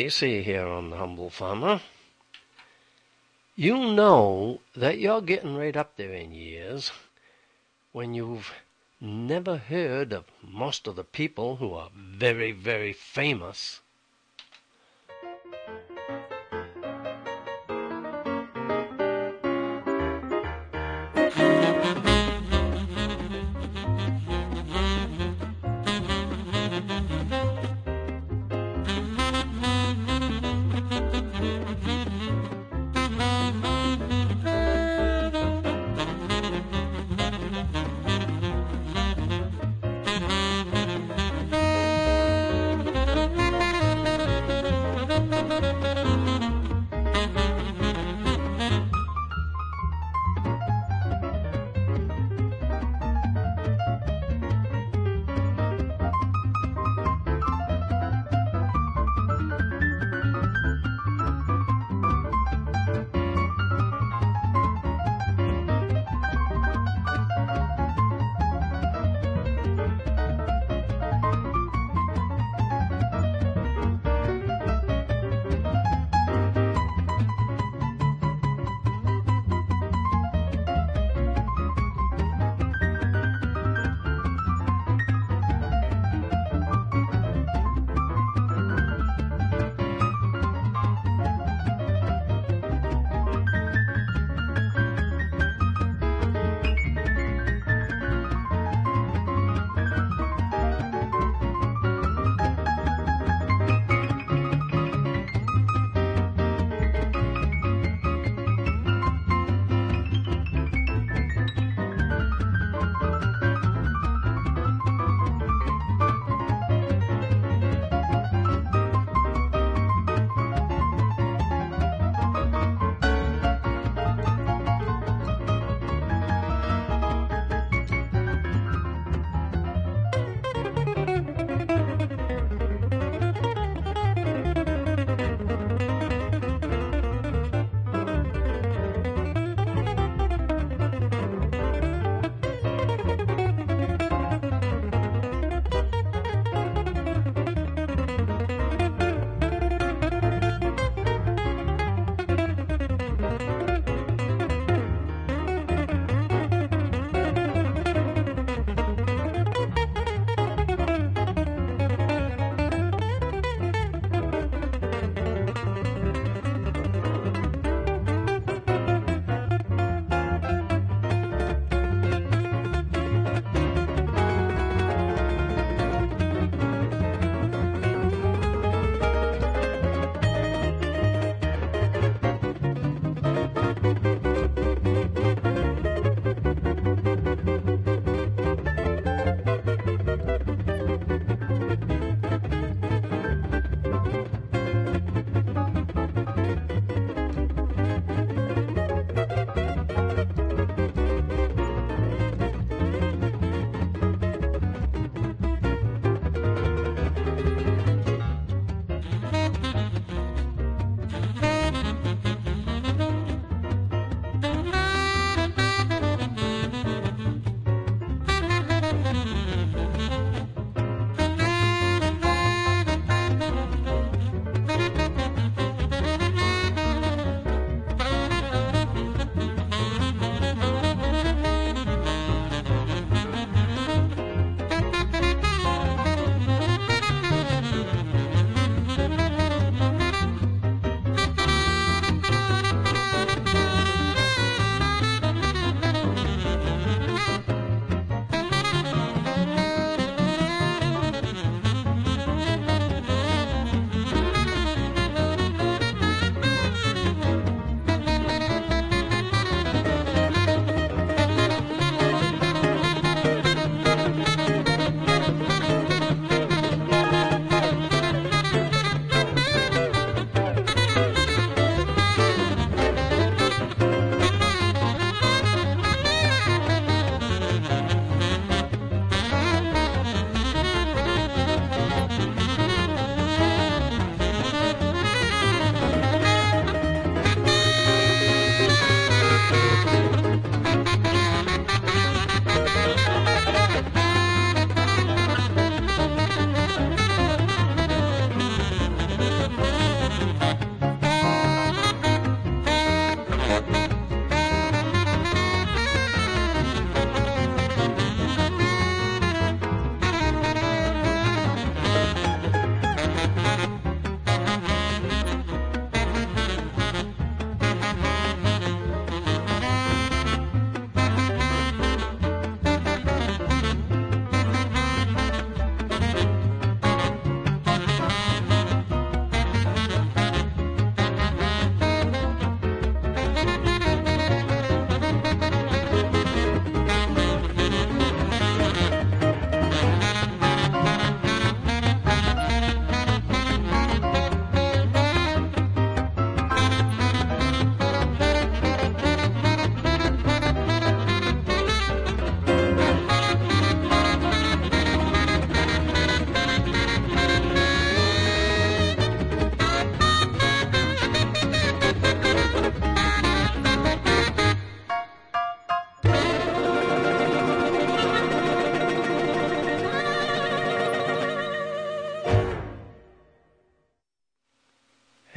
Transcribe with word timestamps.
Basie 0.00 0.42
here 0.42 0.66
on 0.66 0.88
The 0.88 0.96
Humble 0.96 1.28
Farmer. 1.28 1.82
You 3.54 3.76
know 3.92 4.62
that 4.74 4.98
you're 4.98 5.20
getting 5.20 5.54
right 5.54 5.76
up 5.76 5.96
there 5.96 6.14
in 6.14 6.32
years 6.32 6.90
when 7.92 8.14
you've 8.14 8.50
never 8.98 9.58
heard 9.58 10.14
of 10.14 10.24
most 10.42 10.86
of 10.86 10.96
the 10.96 11.04
people 11.04 11.56
who 11.56 11.74
are 11.74 11.90
very, 11.94 12.50
very 12.50 12.94
famous 12.94 13.80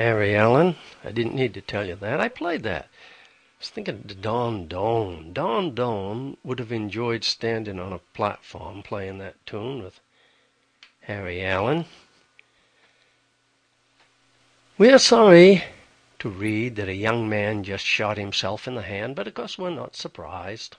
Harry 0.03 0.35
Allen. 0.35 0.75
I 1.01 1.13
didn't 1.13 1.33
need 1.33 1.53
to 1.53 1.61
tell 1.61 1.87
you 1.87 1.95
that. 1.95 2.19
I 2.19 2.27
played 2.27 2.63
that. 2.63 2.83
I 2.83 3.59
was 3.59 3.69
thinking 3.69 3.95
of 3.95 4.21
Don 4.21 4.67
Don. 4.67 5.31
Don 5.31 5.73
Doane 5.73 6.35
would 6.43 6.59
have 6.59 6.73
enjoyed 6.73 7.23
standing 7.23 7.79
on 7.79 7.93
a 7.93 7.99
platform 8.13 8.83
playing 8.83 9.19
that 9.19 9.37
tune 9.45 9.81
with 9.81 10.01
Harry 11.03 11.41
Allen. 11.41 11.85
We 14.77 14.89
are 14.89 14.99
sorry 14.99 15.63
to 16.19 16.27
read 16.27 16.75
that 16.75 16.89
a 16.89 16.95
young 16.95 17.29
man 17.29 17.63
just 17.63 17.85
shot 17.85 18.17
himself 18.17 18.67
in 18.67 18.75
the 18.75 18.81
hand, 18.81 19.15
but 19.15 19.29
of 19.29 19.35
course 19.35 19.57
we're 19.57 19.69
not 19.69 19.95
surprised. 19.95 20.75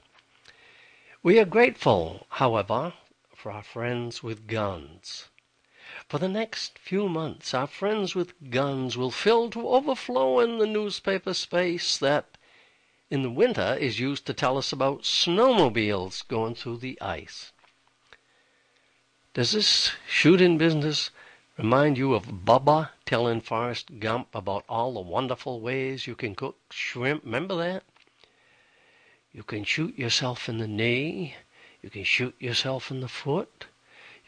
We 1.22 1.38
are 1.38 1.46
grateful, 1.46 2.26
however, 2.28 2.92
for 3.34 3.50
our 3.50 3.62
friends 3.62 4.22
with 4.22 4.46
guns. 4.46 5.28
For 6.08 6.18
the 6.18 6.28
next 6.28 6.78
few 6.78 7.08
months, 7.08 7.54
our 7.54 7.66
friends 7.66 8.14
with 8.14 8.50
guns 8.50 8.96
will 8.96 9.10
fill 9.10 9.48
to 9.50 9.68
overflowing 9.68 10.58
the 10.58 10.66
newspaper 10.66 11.32
space 11.32 11.96
that 11.98 12.36
in 13.10 13.22
the 13.22 13.30
winter 13.30 13.76
is 13.80 14.00
used 14.00 14.26
to 14.26 14.34
tell 14.34 14.58
us 14.58 14.72
about 14.72 15.04
snowmobiles 15.04 16.26
going 16.28 16.54
through 16.56 16.78
the 16.78 17.00
ice. 17.00 17.52
Does 19.32 19.52
this 19.52 19.92
shooting 20.06 20.58
business 20.58 21.10
remind 21.56 21.96
you 21.96 22.14
of 22.14 22.44
Bubba 22.44 22.90
telling 23.06 23.40
Forrest 23.40 23.98
Gump 23.98 24.34
about 24.34 24.64
all 24.68 24.94
the 24.94 25.00
wonderful 25.00 25.60
ways 25.60 26.06
you 26.06 26.14
can 26.14 26.34
cook 26.34 26.58
shrimp? 26.70 27.24
Remember 27.24 27.56
that? 27.56 27.82
You 29.32 29.42
can 29.42 29.64
shoot 29.64 29.98
yourself 29.98 30.48
in 30.48 30.58
the 30.58 30.68
knee. 30.68 31.34
You 31.82 31.90
can 31.90 32.04
shoot 32.04 32.34
yourself 32.38 32.90
in 32.90 33.00
the 33.00 33.08
foot. 33.08 33.66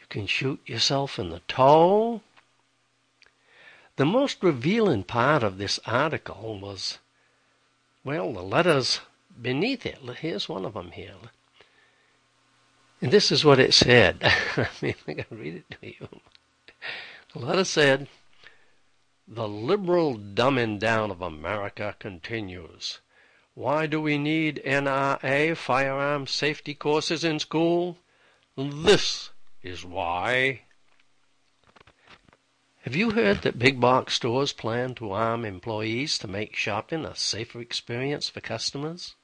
Can 0.09 0.27
shoot 0.27 0.61
yourself 0.65 1.19
in 1.19 1.29
the 1.29 1.41
toe. 1.47 2.21
The 3.97 4.05
most 4.05 4.43
revealing 4.43 5.03
part 5.03 5.43
of 5.43 5.57
this 5.57 5.79
article 5.85 6.59
was, 6.59 6.99
well, 8.03 8.31
the 8.31 8.43
letters 8.43 9.01
beneath 9.41 9.85
it. 9.85 9.99
Here's 10.19 10.47
one 10.47 10.65
of 10.65 10.73
them 10.73 10.91
here. 10.91 11.15
And 13.01 13.11
this 13.11 13.31
is 13.31 13.43
what 13.43 13.59
it 13.59 13.73
said. 13.73 14.19
I 14.23 14.69
mean, 14.81 14.95
I 15.07 15.13
can 15.13 15.37
read 15.37 15.55
it 15.55 15.77
to 15.81 15.87
you. 15.87 16.09
The 17.33 17.39
letter 17.39 17.63
said, 17.63 18.07
The 19.27 19.47
liberal 19.47 20.15
dumbing 20.17 20.79
down 20.79 21.11
of 21.11 21.21
America 21.21 21.95
continues. 21.99 22.99
Why 23.53 23.87
do 23.87 23.99
we 23.99 24.17
need 24.17 24.61
NRA 24.65 25.57
firearm 25.57 26.27
safety 26.27 26.73
courses 26.73 27.23
in 27.23 27.39
school? 27.39 27.97
This 28.55 29.31
is 29.63 29.83
why. 29.83 30.61
Have 32.83 32.95
you 32.95 33.11
heard 33.11 33.41
that 33.41 33.59
big 33.59 33.79
box 33.81 34.13
stores 34.13 34.53
plan 34.53 34.95
to 34.95 35.11
arm 35.11 35.43
employees 35.43 36.17
to 36.19 36.27
make 36.27 36.55
shopping 36.55 37.03
a 37.03 37.15
safer 37.15 37.59
experience 37.59 38.29
for 38.29 38.39
customers? 38.39 39.15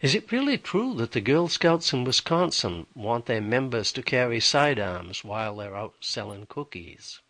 Is 0.00 0.14
it 0.14 0.30
really 0.30 0.58
true 0.58 0.94
that 0.94 1.12
the 1.12 1.20
Girl 1.20 1.48
Scouts 1.48 1.92
in 1.92 2.04
Wisconsin 2.04 2.86
want 2.94 3.26
their 3.26 3.40
members 3.40 3.90
to 3.92 4.02
carry 4.02 4.40
sidearms 4.40 5.24
while 5.24 5.56
they're 5.56 5.76
out 5.76 5.94
selling 6.00 6.46
cookies? 6.46 7.20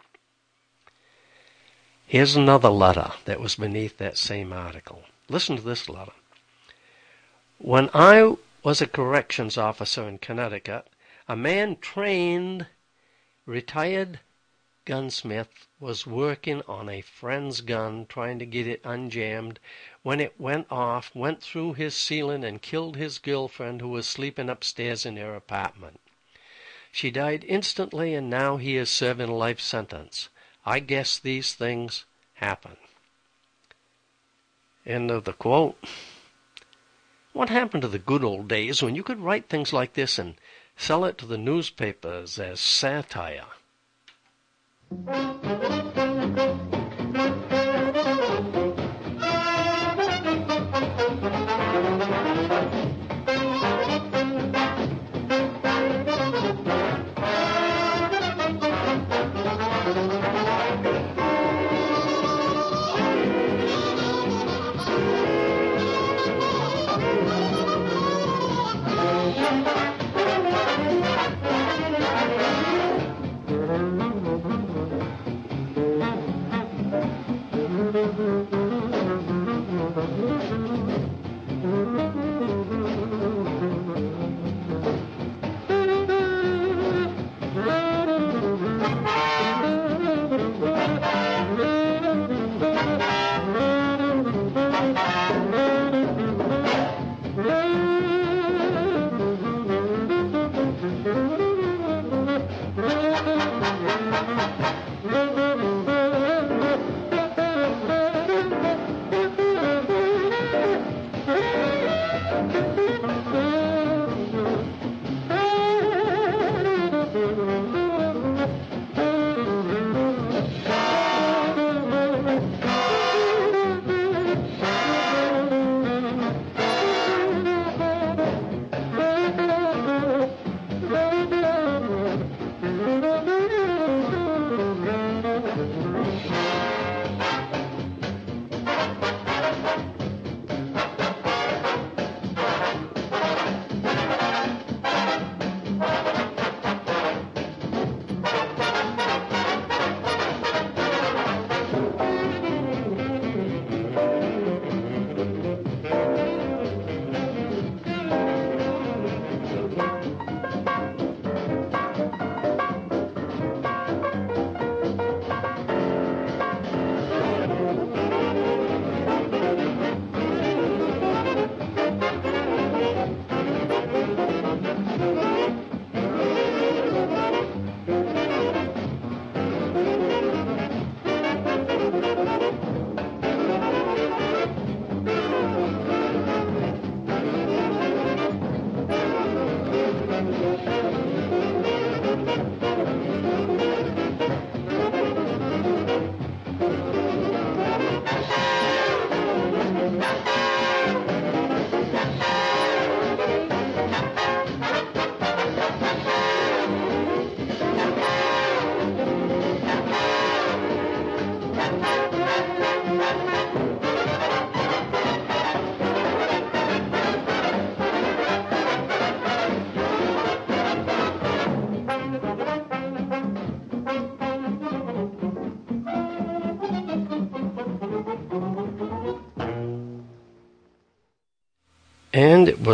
Here's 2.06 2.36
another 2.36 2.68
letter 2.68 3.12
that 3.24 3.40
was 3.40 3.56
beneath 3.56 3.98
that 3.98 4.18
same 4.18 4.52
article. 4.52 5.04
Listen 5.28 5.56
to 5.56 5.62
this 5.62 5.88
letter. 5.88 6.12
When 7.58 7.88
I 7.94 8.34
was 8.62 8.82
a 8.82 8.86
corrections 8.86 9.56
officer 9.56 10.06
in 10.08 10.18
Connecticut, 10.18 10.88
a 11.28 11.36
man 11.36 11.76
trained, 11.76 12.66
retired 13.46 14.20
gunsmith 14.84 15.66
was 15.80 16.06
working 16.06 16.62
on 16.68 16.88
a 16.88 17.00
friend's 17.00 17.60
gun, 17.60 18.06
trying 18.08 18.38
to 18.38 18.46
get 18.46 18.66
it 18.66 18.82
unjammed, 18.84 19.58
when 20.02 20.20
it 20.20 20.40
went 20.40 20.66
off, 20.70 21.14
went 21.14 21.42
through 21.42 21.72
his 21.72 21.94
ceiling, 21.94 22.44
and 22.44 22.62
killed 22.62 22.96
his 22.96 23.18
girlfriend 23.18 23.80
who 23.80 23.88
was 23.88 24.06
sleeping 24.06 24.48
upstairs 24.48 25.04
in 25.04 25.16
their 25.16 25.34
apartment. 25.34 26.00
She 26.92 27.10
died 27.10 27.44
instantly, 27.48 28.14
and 28.14 28.30
now 28.30 28.56
he 28.56 28.76
is 28.76 28.88
serving 28.88 29.28
a 29.28 29.34
life 29.34 29.60
sentence. 29.60 30.28
I 30.64 30.78
guess 30.78 31.18
these 31.18 31.54
things 31.54 32.04
happen. 32.34 32.76
End 34.86 35.10
of 35.10 35.24
the 35.24 35.32
quote. 35.32 35.76
What 37.32 37.50
happened 37.50 37.82
to 37.82 37.88
the 37.88 37.98
good 37.98 38.22
old 38.22 38.46
days 38.48 38.82
when 38.82 38.94
you 38.94 39.02
could 39.02 39.18
write 39.18 39.48
things 39.48 39.72
like 39.72 39.94
this 39.94 40.18
and 40.18 40.36
sell 40.76 41.04
it 41.04 41.18
to 41.18 41.26
the 41.26 41.38
newspapers 41.38 42.38
as 42.38 42.60
satire? 42.60 43.46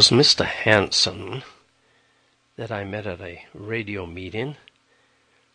Was 0.02 0.10
Mr. 0.10 0.44
Hanson 0.44 1.44
that 2.56 2.72
I 2.72 2.82
met 2.82 3.06
at 3.06 3.20
a 3.20 3.44
radio 3.54 4.04
meeting 4.04 4.56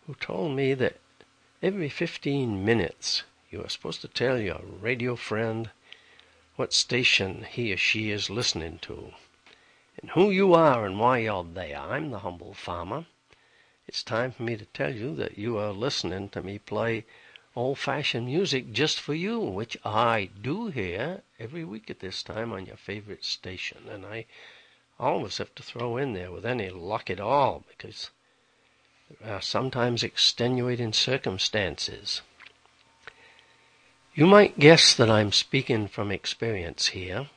who 0.05 0.15
told 0.15 0.55
me 0.55 0.73
that 0.73 1.01
every 1.61 1.89
15 1.89 2.63
minutes 2.63 3.23
you 3.49 3.61
are 3.61 3.67
supposed 3.67 3.99
to 3.99 4.07
tell 4.07 4.39
your 4.39 4.61
radio 4.79 5.17
friend 5.17 5.69
what 6.55 6.71
station 6.71 7.45
he 7.49 7.73
or 7.73 7.77
she 7.77 8.09
is 8.09 8.29
listening 8.29 8.79
to, 8.83 9.11
and 9.99 10.11
who 10.11 10.31
you 10.31 10.53
are 10.53 10.85
and 10.85 10.97
why 10.97 11.17
you're 11.17 11.43
there. 11.43 11.81
I'm 11.81 12.11
the 12.11 12.19
humble 12.19 12.53
farmer. 12.53 13.05
It's 13.85 14.01
time 14.01 14.31
for 14.31 14.43
me 14.43 14.55
to 14.55 14.65
tell 14.67 14.95
you 14.95 15.13
that 15.15 15.37
you 15.37 15.57
are 15.57 15.73
listening 15.73 16.29
to 16.29 16.41
me 16.41 16.57
play 16.57 17.03
old 17.57 17.79
fashioned 17.79 18.27
music 18.27 18.71
just 18.71 18.99
for 18.99 19.15
you, 19.15 19.39
which 19.39 19.75
I 19.83 20.29
do 20.41 20.67
hear 20.67 21.23
every 21.39 21.65
week 21.65 21.89
at 21.89 22.01
this 22.01 22.21
time 22.21 22.53
on 22.53 22.67
your 22.67 22.77
favorite 22.77 23.25
station. 23.25 23.89
And 23.89 24.05
I 24.05 24.25
always 24.99 25.39
have 25.39 25.55
to 25.55 25.63
throw 25.63 25.97
in 25.97 26.13
there 26.13 26.31
with 26.31 26.45
any 26.45 26.69
luck 26.69 27.09
at 27.09 27.19
all 27.19 27.65
because 27.67 28.11
there 29.19 29.33
are 29.33 29.41
sometimes 29.41 30.03
extenuating 30.03 30.93
circumstances. 30.93 32.21
You 34.13 34.27
might 34.27 34.59
guess 34.59 34.93
that 34.93 35.09
I'm 35.09 35.31
speaking 35.31 35.87
from 35.87 36.11
experience 36.11 36.87
here. 36.87 37.27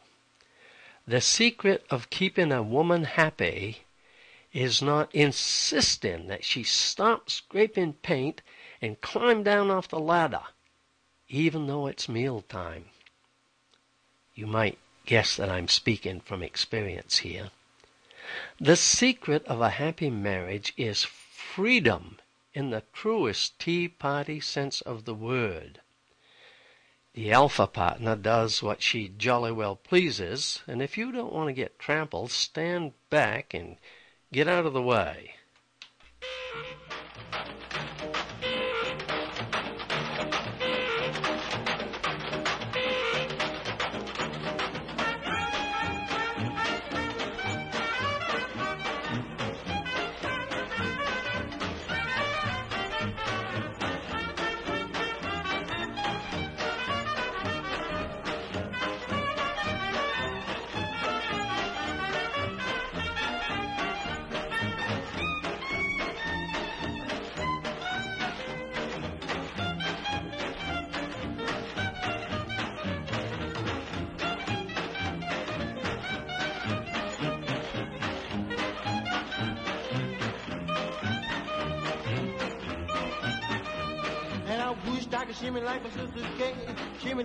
The 1.06 1.22
secret 1.22 1.86
of 1.88 2.10
keeping 2.10 2.52
a 2.52 2.62
woman 2.62 3.04
happy 3.04 3.84
is 4.52 4.82
not 4.82 5.14
insisting 5.14 6.26
that 6.26 6.44
she 6.44 6.62
stop 6.62 7.30
scraping 7.30 7.94
paint 7.94 8.42
and 8.80 9.00
climb 9.00 9.42
down 9.42 9.70
off 9.70 9.88
the 9.88 9.98
ladder, 9.98 10.42
even 11.28 11.66
though 11.66 11.86
it's 11.86 12.08
meal 12.08 12.42
time. 12.42 12.86
You 14.34 14.46
might 14.46 14.78
guess 15.06 15.36
that 15.36 15.50
I'm 15.50 15.68
speaking 15.68 16.20
from 16.20 16.42
experience 16.42 17.18
here. 17.18 17.50
The 18.60 18.76
secret 18.76 19.44
of 19.46 19.60
a 19.60 19.70
happy 19.70 20.08
marriage 20.08 20.72
is 20.76 21.04
freedom 21.04 22.18
in 22.54 22.70
the 22.70 22.82
truest 22.92 23.58
tea 23.58 23.88
party 23.88 24.40
sense 24.40 24.80
of 24.80 25.04
the 25.04 25.14
word. 25.14 25.80
The 27.14 27.32
alpha 27.32 27.66
partner 27.66 28.14
does 28.14 28.62
what 28.62 28.82
she 28.82 29.08
jolly 29.08 29.50
well 29.50 29.74
pleases, 29.74 30.62
and 30.66 30.80
if 30.80 30.96
you 30.96 31.10
don't 31.10 31.32
want 31.32 31.48
to 31.48 31.52
get 31.52 31.78
trampled, 31.78 32.30
stand 32.30 32.92
back 33.10 33.52
and 33.52 33.78
get 34.32 34.46
out 34.46 34.64
of 34.64 34.72
the 34.72 34.82
way. 34.82 35.34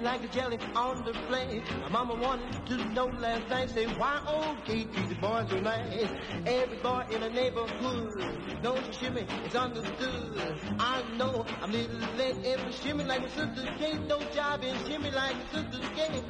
Like 0.06 0.24
a 0.24 0.28
jelly 0.28 0.60
on 0.76 1.04
the 1.04 1.14
plate. 1.28 1.64
My 1.82 1.90
mama 1.90 2.14
wanted 2.14 2.66
to 2.68 2.86
know 2.94 3.08
last 3.08 3.50
night, 3.50 3.72
say 3.72 3.88
why 3.98 4.22
oh, 4.28 4.50
old 4.50 4.64
Kate 4.64 4.94
treat 4.94 5.10
the 5.10 5.16
boys 5.16 5.50
so 5.50 5.60
nice. 5.60 6.10
Every 6.46 6.78
boy 6.78 7.06
in 7.10 7.22
the 7.22 7.30
neighborhood 7.32 8.14
knows 8.62 8.84
shimmy, 9.00 9.26
it's 9.44 9.56
understood. 9.56 10.60
I 10.80 11.02
know 11.18 11.44
I'm 11.60 11.72
little 11.72 11.98
late, 12.18 12.38
every 12.46 12.72
shimmy 12.72 13.04
like 13.04 13.22
my 13.22 13.30
sister's 13.30 13.70
cake, 13.80 14.00
no 14.08 14.20
job 14.36 14.64
in 14.64 14.78
shimmy 14.86 15.10
like 15.10 15.36
my 15.38 15.46
sister's 15.52 15.90
cake. 15.96 16.24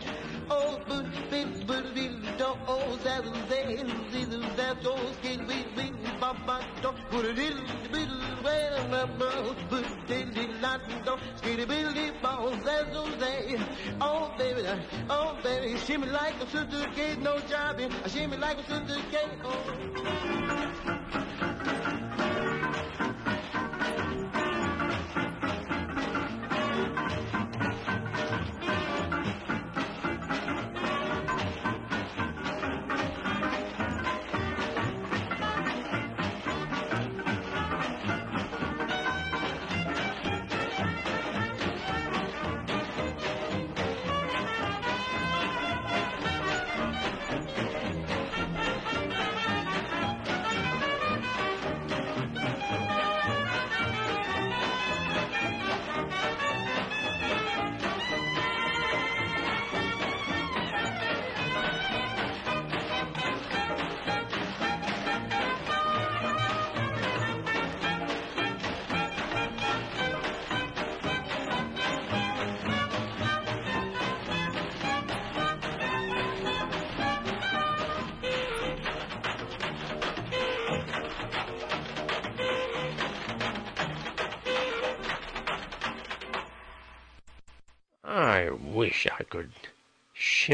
Oh, 0.49 0.79
but 0.87 1.05
bit, 1.29 1.67
but 1.67 1.93
bit, 1.93 2.37
don't, 2.37 2.59
oh, 2.67 2.97
zazzle, 3.03 3.35
zazzle, 3.49 4.09
zazzle, 4.11 4.55
zazzle, 4.55 5.13
skid, 5.15 5.47
beat, 5.47 5.75
beat, 5.75 6.19
bop, 6.21 6.37
bop, 6.45 6.63
don't, 6.81 6.97
put 7.09 7.25
a 7.25 7.33
little, 7.33 7.63
little, 7.91 8.21
well, 8.41 9.17
well, 9.19 9.55
but, 9.69 9.85
dilly, 10.07 10.47
lot, 10.61 10.81
don't, 11.03 11.19
skid, 11.37 11.67
billy, 11.67 12.11
bones, 12.21 12.63
zazzle, 12.63 13.19
zay. 13.19 13.64
Oh, 14.01 14.31
baby, 14.37 14.63
oh, 15.09 15.37
baby, 15.43 15.77
shimmy 15.79 16.07
like 16.07 16.35
a 16.41 16.47
sister's 16.49 16.87
cake, 16.95 17.19
no 17.21 17.39
job 17.39 17.79
in, 17.79 17.91
shimmy 18.07 18.37
like 18.37 18.57
a 18.57 18.63
sister's 18.63 19.01
cake, 19.11 19.39
oh. 19.43 21.01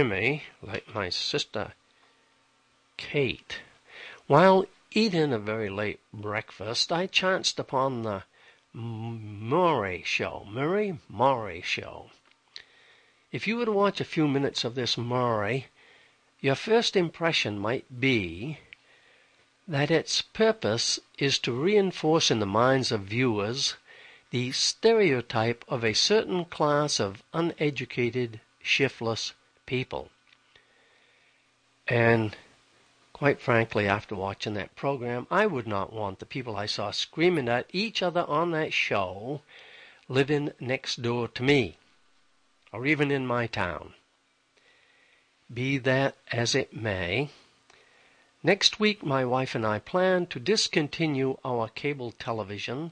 Shimmy 0.02 0.42
like 0.64 0.96
my 0.96 1.10
sister 1.10 1.74
Kate. 2.98 3.60
While 4.26 4.66
eating 4.90 5.32
a 5.32 5.38
very 5.38 5.70
late 5.70 6.00
breakfast, 6.12 6.92
I 6.92 7.06
chanced 7.06 7.60
upon 7.60 8.02
the 8.02 8.24
Maury 8.74 10.02
show, 10.04 10.48
Maury 10.50 10.98
Maury 11.08 11.62
show. 11.62 12.10
If 13.32 13.46
you 13.46 13.58
were 13.58 13.66
to 13.66 13.72
watch 13.72 14.02
a 14.02 14.04
few 14.04 14.28
minutes 14.28 14.64
of 14.64 14.74
this 14.74 14.98
Maury, 14.98 15.68
your 16.40 16.56
first 16.56 16.96
impression 16.96 17.60
might 17.60 18.00
be 18.00 18.58
that 19.68 19.92
its 19.92 20.24
purpose 20.24 21.00
is 21.20 21.38
to 21.38 21.52
reinforce 21.52 22.32
in 22.32 22.40
the 22.40 22.48
minds 22.48 22.92
of 22.92 23.02
viewers 23.02 23.76
the 24.32 24.52
stereotype 24.52 25.64
of 25.68 25.84
a 25.84 25.94
certain 25.94 26.46
class 26.46 27.00
of 27.00 27.22
uneducated, 27.36 28.40
shiftless 28.64 29.34
people. 29.66 30.10
And 31.88 32.36
quite 33.14 33.40
frankly, 33.40 33.88
after 33.88 34.16
watching 34.16 34.54
that 34.56 34.76
program, 34.76 35.28
I 35.30 35.46
would 35.46 35.68
not 35.68 35.94
want 35.94 36.20
the 36.20 36.26
people 36.26 36.56
I 36.56 36.66
saw 36.66 36.92
screaming 36.92 37.48
at 37.50 37.68
each 37.72 38.02
other 38.02 38.26
on 38.28 38.52
that 38.52 38.74
show 38.74 39.42
living 40.08 40.52
next 40.60 41.02
door 41.02 41.28
to 41.28 41.44
me. 41.44 41.78
or 42.74 42.86
even 42.86 43.12
in 43.12 43.28
my 43.28 43.48
town. 43.48 43.94
Be 45.54 45.78
that 45.80 46.16
as 46.32 46.56
it 46.56 46.74
may, 46.74 47.30
next 48.42 48.80
week 48.80 49.04
my 49.04 49.26
wife 49.26 49.56
and 49.56 49.66
I 49.66 49.80
plan 49.80 50.26
to 50.28 50.40
discontinue 50.40 51.38
our 51.44 51.68
cable 51.68 52.12
television 52.12 52.92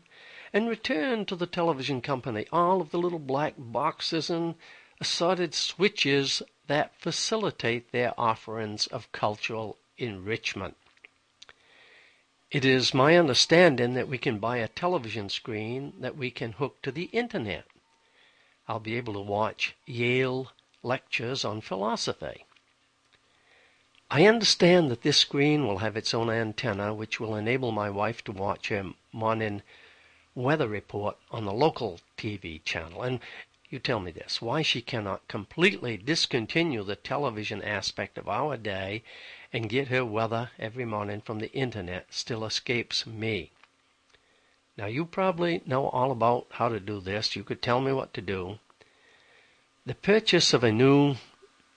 and 0.52 0.68
return 0.68 1.26
to 1.26 1.36
the 1.36 1.48
television 1.48 2.02
company 2.02 2.46
all 2.52 2.82
of 2.82 2.92
the 2.92 2.98
little 3.00 3.20
black 3.20 3.54
boxes 3.58 4.30
and 4.30 4.56
assorted 5.00 5.54
switches 5.56 6.44
that 6.70 6.94
facilitate 7.00 7.92
their 7.92 8.14
offerings 8.16 8.86
of 8.88 9.12
cultural 9.12 9.76
enrichment. 9.98 10.78
It 12.52 12.64
is 12.64 12.94
my 12.94 13.18
understanding 13.18 13.96
that 13.96 14.08
we 14.08 14.20
can 14.20 14.38
buy 14.38 14.58
a 14.58 14.68
television 14.68 15.30
screen 15.30 15.94
that 16.00 16.16
we 16.16 16.30
can 16.30 16.54
hook 16.54 16.82
to 16.84 16.92
the 16.92 17.06
internet. 17.06 17.66
I'll 18.68 18.80
be 18.80 18.98
able 18.98 19.14
to 19.14 19.20
watch 19.20 19.76
Yale 19.88 20.52
lectures 20.84 21.44
on 21.44 21.62
philosophy. 21.62 22.46
I 24.12 24.28
understand 24.28 24.92
that 24.92 25.02
this 25.02 25.18
screen 25.18 25.66
will 25.66 25.80
have 25.80 25.98
its 25.98 26.14
own 26.14 26.30
antenna, 26.30 26.94
which 26.94 27.20
will 27.20 27.36
enable 27.36 27.72
my 27.72 27.90
wife 27.90 28.24
to 28.26 28.32
watch 28.32 28.70
her 28.70 28.92
morning 29.12 29.64
weather 30.36 30.68
report 30.68 31.18
on 31.32 31.46
the 31.46 31.54
local 31.54 32.00
TV 32.16 32.64
channel. 32.64 33.02
And 33.02 33.20
you 33.70 33.80
tell 33.80 34.00
me 34.00 34.12
this 34.12 34.42
why 34.42 34.62
she 34.62 34.82
cannot 34.82 35.28
completely 35.28 35.96
discontinue 35.96 36.84
the 36.84 36.96
television 36.96 37.62
aspect 37.62 38.18
of 38.18 38.28
our 38.28 38.58
day 38.58 39.04
and 39.54 39.70
get 39.70 39.90
her 39.90 40.04
weather 40.04 40.52
every 40.58 40.86
morning 40.86 41.22
from 41.22 41.40
the 41.40 41.52
internet 41.54 42.08
still 42.10 42.46
escapes 42.46 43.06
me. 43.06 43.52
Now, 44.78 44.86
you 44.86 45.06
probably 45.06 45.62
know 45.66 45.88
all 45.90 46.12
about 46.12 46.48
how 46.52 46.70
to 46.70 46.80
do 46.80 47.00
this. 47.00 47.36
You 47.36 47.44
could 47.44 47.62
tell 47.62 47.82
me 47.82 47.92
what 47.92 48.14
to 48.14 48.22
do. 48.22 48.60
The 49.86 49.96
purchase 49.96 50.54
of 50.54 50.64
a 50.64 50.72
new 50.72 51.16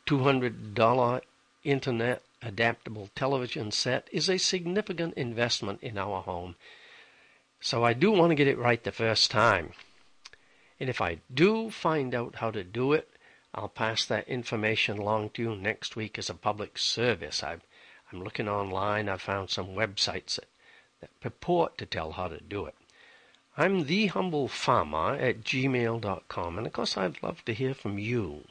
$200 0.06 1.20
internet 1.64 2.22
adaptable 2.42 3.10
television 3.14 3.70
set 3.70 4.08
is 4.12 4.28
a 4.28 4.38
significant 4.38 5.14
investment 5.14 5.82
in 5.82 5.98
our 5.98 6.22
home. 6.22 6.56
So 7.60 7.84
I 7.84 7.92
do 7.92 8.10
want 8.10 8.30
to 8.30 8.34
get 8.34 8.48
it 8.48 8.58
right 8.58 8.82
the 8.82 8.92
first 8.92 9.30
time. 9.30 9.72
And 10.82 10.90
if 10.90 11.00
I 11.00 11.18
do 11.32 11.70
find 11.70 12.12
out 12.12 12.34
how 12.34 12.50
to 12.50 12.64
do 12.64 12.92
it, 12.92 13.08
I'll 13.54 13.68
pass 13.68 14.04
that 14.04 14.26
information 14.26 14.98
along 14.98 15.30
to 15.34 15.42
you 15.42 15.54
next 15.54 15.94
week 15.94 16.18
as 16.18 16.28
a 16.28 16.34
public 16.34 16.76
service. 16.76 17.40
i 17.44 17.52
am 18.12 18.24
looking 18.24 18.48
online. 18.48 19.08
I've 19.08 19.22
found 19.22 19.48
some 19.50 19.76
websites 19.76 20.34
that, 20.34 20.46
that 21.00 21.20
purport 21.20 21.78
to 21.78 21.86
tell 21.86 22.10
how 22.10 22.26
to 22.26 22.40
do 22.40 22.66
it. 22.66 22.74
I'm 23.56 23.84
the 23.84 24.06
humble 24.06 24.48
farmer 24.48 25.14
at 25.14 25.42
gmail.com, 25.42 26.58
and 26.58 26.66
of 26.66 26.72
course, 26.72 26.96
I'd 26.96 27.22
love 27.22 27.44
to 27.44 27.54
hear 27.54 27.74
from 27.74 28.00
you. 28.00 28.42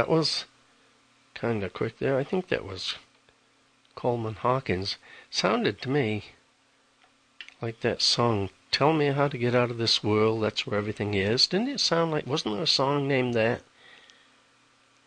That 0.00 0.08
was 0.08 0.46
kind 1.34 1.62
of 1.62 1.74
quick 1.74 1.98
there. 1.98 2.16
I 2.16 2.24
think 2.24 2.48
that 2.48 2.64
was 2.64 2.94
Coleman 3.94 4.36
Hawkins. 4.36 4.96
Sounded 5.28 5.82
to 5.82 5.90
me 5.90 6.24
like 7.60 7.80
that 7.80 8.00
song, 8.00 8.48
Tell 8.70 8.94
Me 8.94 9.08
How 9.08 9.28
to 9.28 9.36
Get 9.36 9.54
Out 9.54 9.70
of 9.70 9.76
This 9.76 10.02
World, 10.02 10.42
That's 10.42 10.66
Where 10.66 10.78
Everything 10.78 11.12
Is. 11.12 11.46
Didn't 11.46 11.68
it 11.68 11.80
sound 11.80 12.12
like, 12.12 12.26
wasn't 12.26 12.54
there 12.54 12.62
a 12.62 12.66
song 12.66 13.08
named 13.08 13.34
that? 13.34 13.60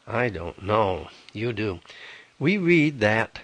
I 0.06 0.29
don't 0.29 0.62
know. 0.62 1.08
You 1.34 1.53
do. 1.53 1.79
We 2.38 2.60
read 2.60 2.99
that 2.99 3.39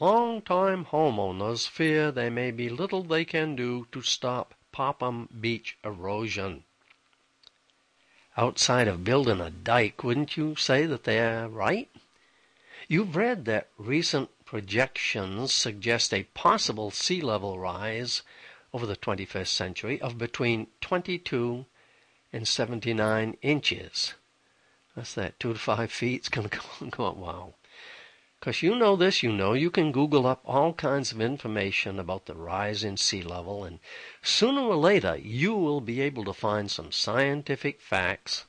long-time 0.00 0.86
homeowners 0.86 1.68
fear 1.68 2.10
there 2.10 2.30
may 2.30 2.52
be 2.52 2.70
little 2.70 3.02
they 3.02 3.26
can 3.26 3.54
do 3.54 3.86
to 3.92 4.00
stop 4.00 4.54
Popham 4.72 5.28
Beach 5.42 5.76
erosion 5.84 6.64
outside 8.40 8.88
of 8.88 9.04
building 9.04 9.38
a 9.38 9.50
dike, 9.50 10.02
wouldn't 10.02 10.34
you 10.34 10.56
say 10.56 10.86
that 10.86 11.04
they're 11.04 11.46
right? 11.46 11.90
You've 12.88 13.14
read 13.14 13.44
that 13.44 13.68
recent 13.76 14.30
projections 14.46 15.52
suggest 15.52 16.14
a 16.14 16.22
possible 16.32 16.90
sea 16.90 17.20
level 17.20 17.58
rise 17.58 18.22
over 18.72 18.86
the 18.86 18.96
21st 18.96 19.48
century 19.48 20.00
of 20.00 20.16
between 20.16 20.68
22 20.80 21.66
and 22.32 22.48
79 22.48 23.36
inches. 23.42 24.14
That's 24.96 25.14
that, 25.16 25.38
two 25.38 25.52
to 25.52 25.58
five 25.58 25.92
feet. 25.92 26.20
It's 26.20 26.30
going 26.30 26.48
to 26.48 26.58
go, 26.58 26.86
go 26.88 27.12
wow. 27.12 27.52
Because 28.40 28.62
you 28.62 28.74
know 28.74 28.96
this, 28.96 29.22
you 29.22 29.32
know 29.32 29.52
you 29.52 29.70
can 29.70 29.92
Google 29.92 30.26
up 30.26 30.40
all 30.46 30.72
kinds 30.72 31.12
of 31.12 31.20
information 31.20 31.98
about 31.98 32.24
the 32.24 32.34
rise 32.34 32.82
in 32.82 32.96
sea 32.96 33.20
level, 33.20 33.64
and 33.64 33.80
sooner 34.22 34.62
or 34.62 34.76
later 34.76 35.14
you 35.16 35.54
will 35.54 35.82
be 35.82 36.00
able 36.00 36.24
to 36.24 36.32
find 36.32 36.70
some 36.70 36.90
scientific 36.90 37.82
facts 37.82 38.46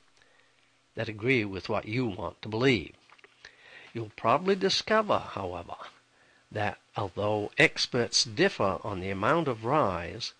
that 0.94 1.10
agree 1.10 1.44
with 1.44 1.68
what 1.68 1.84
you 1.84 2.06
want 2.06 2.40
to 2.40 2.48
believe. 2.48 2.94
You'll 3.92 4.12
probably 4.16 4.54
discover, 4.54 5.18
however, 5.18 5.76
that 6.50 6.78
although 6.96 7.50
experts 7.58 8.24
differ 8.24 8.78
on 8.82 9.00
the 9.00 9.10
amount 9.10 9.46
of 9.46 9.66
rise, 9.66 10.32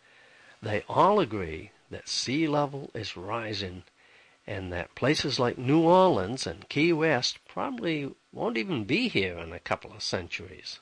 they 0.63 0.83
all 0.89 1.21
agree 1.21 1.73
that 1.91 2.09
sea 2.09 2.49
level 2.49 2.91
is 2.95 3.19
rising 3.19 3.83
and 4.47 4.73
that 4.73 4.95
places 4.95 5.39
like 5.39 5.57
New 5.57 5.83
Orleans 5.83 6.47
and 6.47 6.69
Key 6.69 6.93
West 6.93 7.39
probably 7.47 8.15
won't 8.33 8.59
even 8.59 8.85
be 8.85 9.09
here 9.09 9.39
in 9.39 9.53
a 9.53 9.61
couple 9.61 9.93
of 9.93 10.03
centuries. 10.03 10.81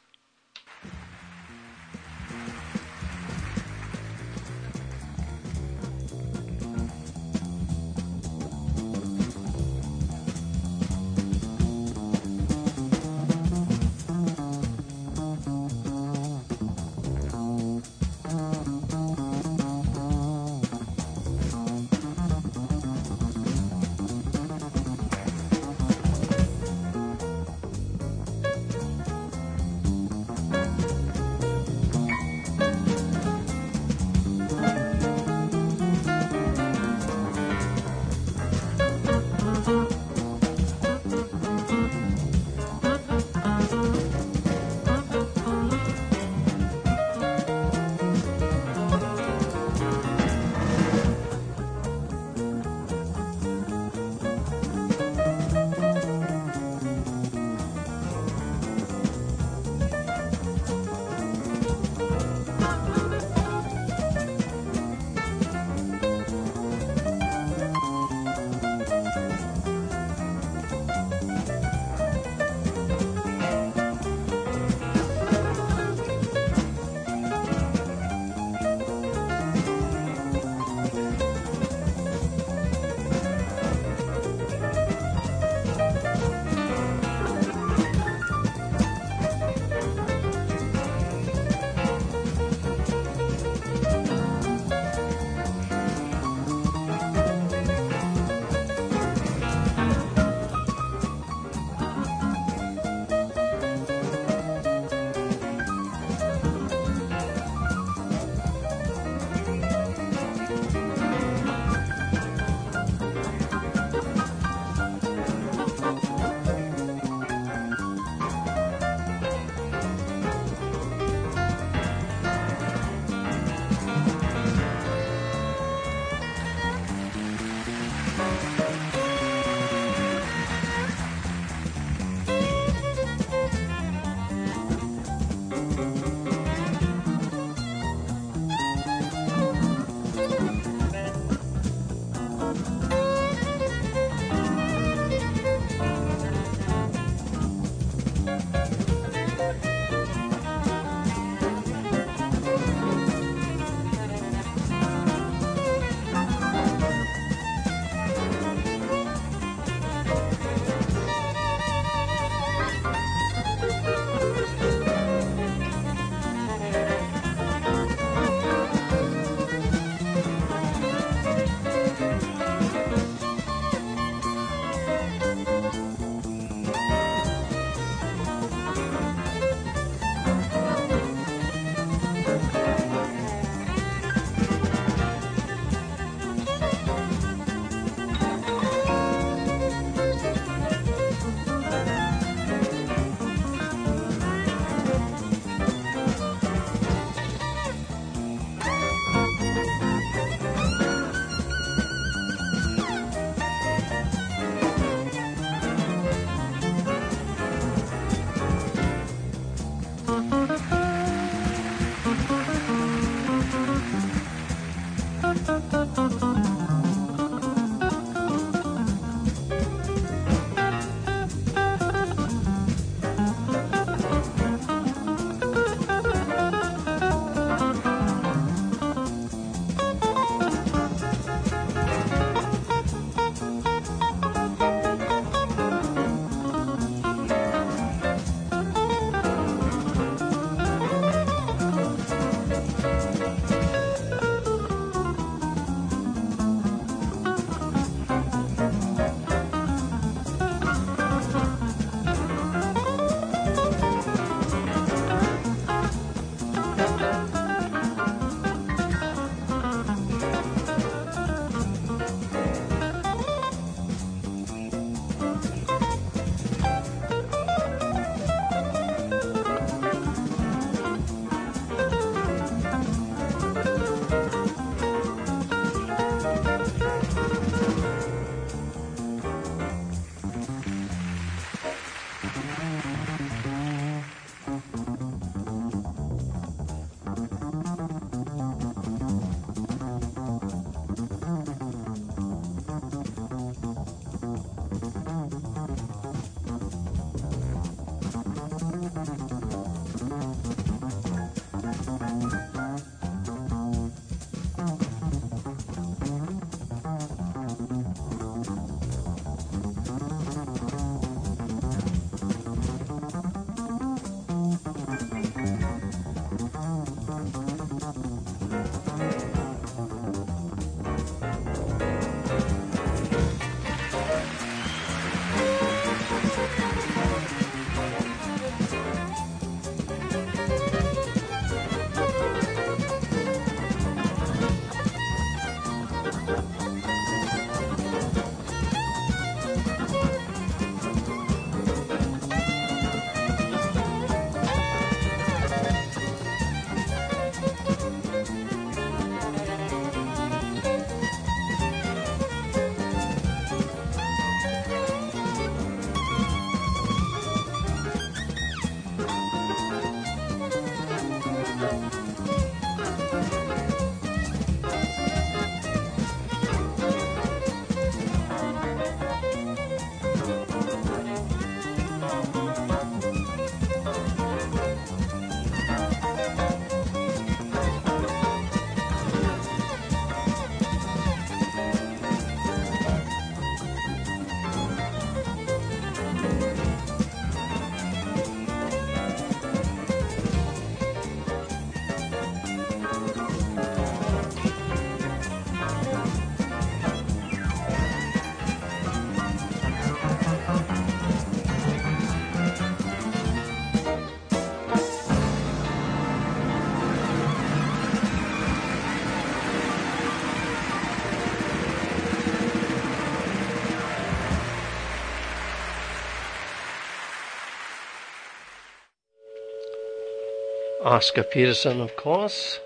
Oscar 420.83 421.25
Peterson, 421.25 421.79
of 421.83 421.95
course, 421.95 422.59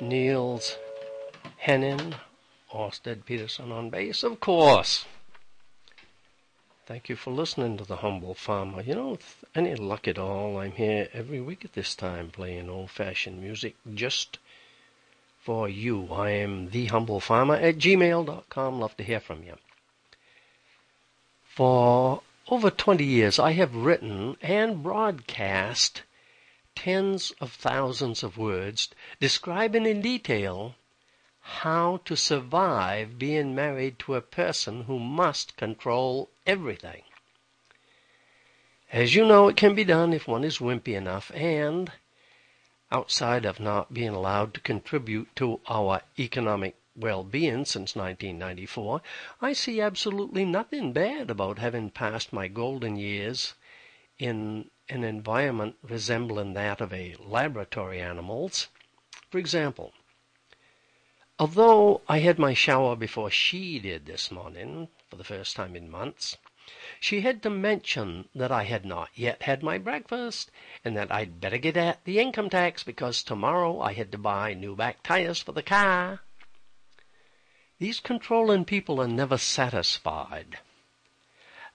Niels 0.00 0.76
Henning, 1.58 2.16
Orsted 2.74 3.24
Peterson 3.24 3.70
on 3.70 3.90
bass, 3.90 4.24
of 4.24 4.40
course. 4.40 5.04
Thank 6.84 7.08
you 7.08 7.14
for 7.14 7.30
listening 7.30 7.76
to 7.76 7.84
The 7.84 7.98
Humble 7.98 8.34
Farmer. 8.34 8.82
You 8.82 8.94
know, 8.96 9.18
any 9.54 9.76
luck 9.76 10.08
at 10.08 10.18
all, 10.18 10.58
I'm 10.58 10.72
here 10.72 11.08
every 11.12 11.40
week 11.40 11.64
at 11.64 11.74
this 11.74 11.94
time 11.94 12.30
playing 12.30 12.68
old 12.68 12.90
fashioned 12.90 13.40
music 13.40 13.76
just 13.94 14.38
for 15.40 15.68
you. 15.68 16.08
I 16.12 16.30
am 16.30 16.70
The 16.70 16.86
Humble 16.86 17.20
Farmer 17.20 17.54
at 17.54 17.78
gmail.com. 17.78 18.80
Love 18.80 18.96
to 18.96 19.04
hear 19.04 19.20
from 19.20 19.44
you. 19.44 19.54
For 21.44 22.22
over 22.48 22.70
20 22.70 23.04
years, 23.04 23.38
I 23.38 23.52
have 23.52 23.76
written 23.76 24.36
and 24.42 24.82
broadcast 24.82 26.02
tens 26.76 27.32
of 27.40 27.52
thousands 27.52 28.22
of 28.22 28.38
words 28.38 28.88
describing 29.18 29.86
in 29.86 30.00
detail 30.00 30.76
how 31.40 32.00
to 32.04 32.16
survive 32.16 33.18
being 33.18 33.54
married 33.54 33.98
to 33.98 34.14
a 34.14 34.20
person 34.20 34.84
who 34.84 34.98
must 34.98 35.56
control 35.56 36.30
everything. 36.46 37.02
As 38.92 39.14
you 39.14 39.24
know, 39.24 39.48
it 39.48 39.56
can 39.56 39.74
be 39.74 39.84
done 39.84 40.12
if 40.12 40.28
one 40.28 40.44
is 40.44 40.58
wimpy 40.58 40.94
enough 40.94 41.32
and, 41.34 41.90
outside 42.92 43.44
of 43.44 43.58
not 43.58 43.92
being 43.92 44.10
allowed 44.10 44.54
to 44.54 44.60
contribute 44.60 45.34
to 45.36 45.60
our 45.68 46.02
economic 46.18 46.76
well 46.94 47.24
being 47.24 47.64
since 47.64 47.94
1994, 47.94 49.02
I 49.40 49.52
see 49.52 49.80
absolutely 49.80 50.44
nothing 50.44 50.92
bad 50.92 51.30
about 51.30 51.58
having 51.58 51.90
passed 51.90 52.32
my 52.32 52.48
golden 52.48 52.96
years 52.96 53.54
in 54.18 54.70
an 54.88 55.04
environment 55.04 55.76
resembling 55.82 56.54
that 56.54 56.80
of 56.80 56.92
a 56.92 57.16
laboratory 57.18 58.00
animal's. 58.00 58.68
For 59.30 59.38
example, 59.38 59.92
although 61.38 62.02
I 62.08 62.18
had 62.20 62.38
my 62.38 62.54
shower 62.54 62.96
before 62.96 63.30
she 63.30 63.78
did 63.78 64.06
this 64.06 64.30
morning, 64.30 64.88
for 65.08 65.16
the 65.16 65.24
first 65.24 65.56
time 65.56 65.74
in 65.76 65.90
months, 65.90 66.36
she 67.00 67.20
had 67.20 67.42
to 67.42 67.50
mention 67.50 68.28
that 68.34 68.50
I 68.50 68.64
had 68.64 68.84
not 68.84 69.10
yet 69.14 69.42
had 69.42 69.62
my 69.62 69.78
breakfast, 69.78 70.50
and 70.84 70.96
that 70.96 71.12
I'd 71.12 71.40
better 71.40 71.58
get 71.58 71.76
at 71.76 72.04
the 72.04 72.18
income 72.18 72.50
tax 72.50 72.82
because 72.82 73.22
tomorrow 73.22 73.80
I 73.80 73.92
had 73.92 74.10
to 74.12 74.18
buy 74.18 74.54
new 74.54 74.74
back 74.74 75.02
tires 75.02 75.40
for 75.40 75.52
the 75.52 75.62
car. 75.62 76.20
These 77.78 78.00
controlling 78.00 78.64
people 78.64 79.00
are 79.00 79.08
never 79.08 79.36
satisfied. 79.36 80.58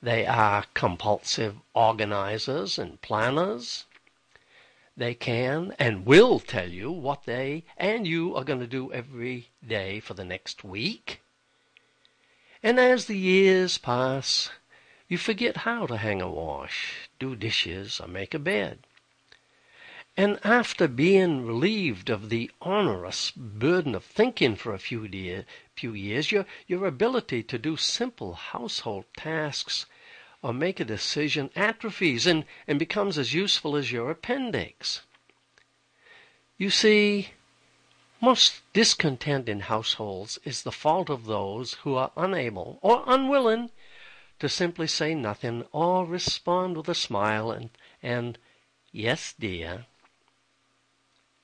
They 0.03 0.25
are 0.25 0.65
compulsive 0.73 1.57
organizers 1.75 2.79
and 2.79 2.99
planners. 3.01 3.85
They 4.97 5.13
can 5.13 5.75
and 5.77 6.07
will 6.07 6.39
tell 6.39 6.69
you 6.69 6.91
what 6.91 7.25
they 7.25 7.65
and 7.77 8.07
you 8.07 8.35
are 8.35 8.43
going 8.43 8.61
to 8.61 8.67
do 8.67 8.91
every 8.91 9.49
day 9.65 9.99
for 9.99 10.15
the 10.15 10.25
next 10.25 10.63
week. 10.63 11.21
And 12.63 12.79
as 12.79 13.05
the 13.05 13.17
years 13.17 13.77
pass, 13.77 14.49
you 15.07 15.19
forget 15.19 15.57
how 15.57 15.85
to 15.85 15.97
hang 15.97 16.19
a 16.19 16.29
wash, 16.29 17.09
do 17.19 17.35
dishes, 17.35 17.99
or 17.99 18.07
make 18.07 18.33
a 18.33 18.39
bed. 18.39 18.79
And 20.17 20.39
after 20.43 20.87
being 20.87 21.45
relieved 21.45 22.09
of 22.09 22.29
the 22.29 22.49
onerous 22.61 23.31
burden 23.31 23.93
of 23.93 24.03
thinking 24.03 24.55
for 24.55 24.73
a 24.73 24.79
few, 24.79 25.07
dear, 25.07 25.45
few 25.75 25.93
years, 25.93 26.31
your, 26.31 26.45
your 26.67 26.85
ability 26.85 27.43
to 27.43 27.57
do 27.57 27.77
simple 27.77 28.33
household 28.33 29.05
tasks 29.15 29.85
or 30.43 30.53
make 30.53 30.79
a 30.79 30.85
decision 30.85 31.49
atrophies 31.55 32.25
and, 32.25 32.45
and 32.67 32.79
becomes 32.79 33.17
as 33.17 33.33
useful 33.33 33.75
as 33.75 33.91
your 33.91 34.09
appendix. 34.09 35.01
You 36.57 36.69
see, 36.69 37.29
most 38.19 38.61
discontent 38.73 39.49
in 39.49 39.61
households 39.61 40.39
is 40.43 40.61
the 40.61 40.71
fault 40.71 41.09
of 41.09 41.25
those 41.25 41.73
who 41.83 41.95
are 41.95 42.11
unable 42.15 42.79
or 42.81 43.03
unwilling 43.07 43.71
to 44.39 44.49
simply 44.49 44.87
say 44.87 45.13
nothing 45.13 45.65
or 45.71 46.05
respond 46.05 46.77
with 46.77 46.89
a 46.89 46.95
smile 46.95 47.51
and, 47.51 47.69
and 48.01 48.37
yes, 48.91 49.33
dear. 49.39 49.85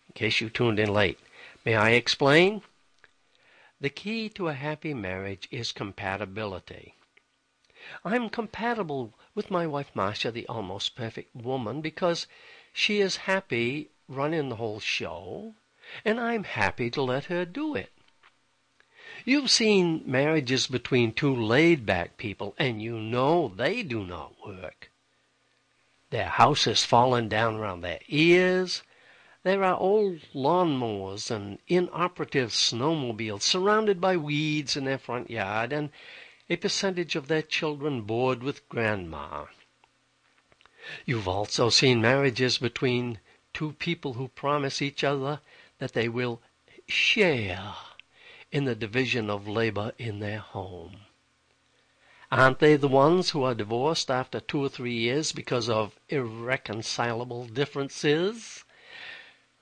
In 0.07 0.13
case 0.13 0.41
you 0.41 0.49
tuned 0.49 0.79
in 0.79 0.91
late, 0.91 1.19
may 1.65 1.75
I 1.75 1.91
explain? 1.91 2.61
The 3.79 3.89
key 3.89 4.29
to 4.29 4.47
a 4.47 4.53
happy 4.53 4.95
marriage 4.95 5.47
is 5.51 5.71
compatibility. 5.71 6.95
I'm 8.03 8.29
compatible 8.29 9.13
with 9.33 9.51
my 9.51 9.65
wife 9.65 9.91
Marcia, 9.93 10.31
the 10.31 10.47
almost 10.47 10.95
perfect 10.95 11.35
woman, 11.35 11.81
because 11.81 12.27
she 12.73 12.99
is 12.99 13.17
happy 13.27 13.89
running 14.07 14.49
the 14.49 14.55
whole 14.57 14.79
show, 14.79 15.55
and 16.03 16.19
I'm 16.19 16.43
happy 16.43 16.89
to 16.91 17.01
let 17.01 17.25
her 17.25 17.45
do 17.45 17.75
it. 17.75 17.91
You've 19.25 19.49
seen 19.49 20.03
marriages 20.05 20.67
between 20.67 21.11
two 21.13 21.35
laid 21.35 21.85
back 21.85 22.17
people, 22.17 22.55
and 22.57 22.81
you 22.81 22.99
know 22.99 23.47
they 23.49 23.83
do 23.83 24.05
not 24.05 24.35
work. 24.45 24.91
Their 26.09 26.29
house 26.29 26.67
is 26.67 26.85
falling 26.85 27.27
down 27.27 27.55
around 27.55 27.81
their 27.81 27.99
ears. 28.07 28.83
There 29.43 29.63
are 29.63 29.77
old 29.77 30.21
lawn 30.33 30.77
mowers 30.77 31.29
and 31.29 31.59
inoperative 31.67 32.51
snowmobiles 32.51 33.43
surrounded 33.43 33.99
by 33.99 34.17
weeds 34.17 34.77
in 34.77 34.85
their 34.85 34.97
front 34.97 35.29
yard, 35.29 35.73
and 35.73 35.89
a 36.49 36.55
percentage 36.55 37.15
of 37.15 37.27
their 37.27 37.41
children 37.41 38.01
board 38.01 38.41
with 38.41 38.67
grandma. 38.69 39.45
You've 41.05 41.27
also 41.27 41.69
seen 41.69 41.99
marriages 42.01 42.57
between 42.57 43.19
two 43.53 43.73
people 43.73 44.13
who 44.13 44.29
promise 44.29 44.81
each 44.81 45.03
other 45.03 45.41
that 45.79 45.93
they 45.93 46.07
will 46.07 46.41
share 46.87 47.73
in 48.51 48.63
the 48.63 48.75
division 48.75 49.29
of 49.29 49.47
labor 49.47 49.91
in 49.97 50.19
their 50.19 50.39
home. 50.39 51.01
Aren't 52.31 52.59
they 52.59 52.75
the 52.75 52.87
ones 52.87 53.31
who 53.31 53.43
are 53.43 53.55
divorced 53.55 54.09
after 54.09 54.39
two 54.39 54.63
or 54.63 54.69
three 54.69 54.93
years 54.93 55.31
because 55.31 55.69
of 55.69 55.99
irreconcilable 56.07 57.45
differences? 57.45 58.63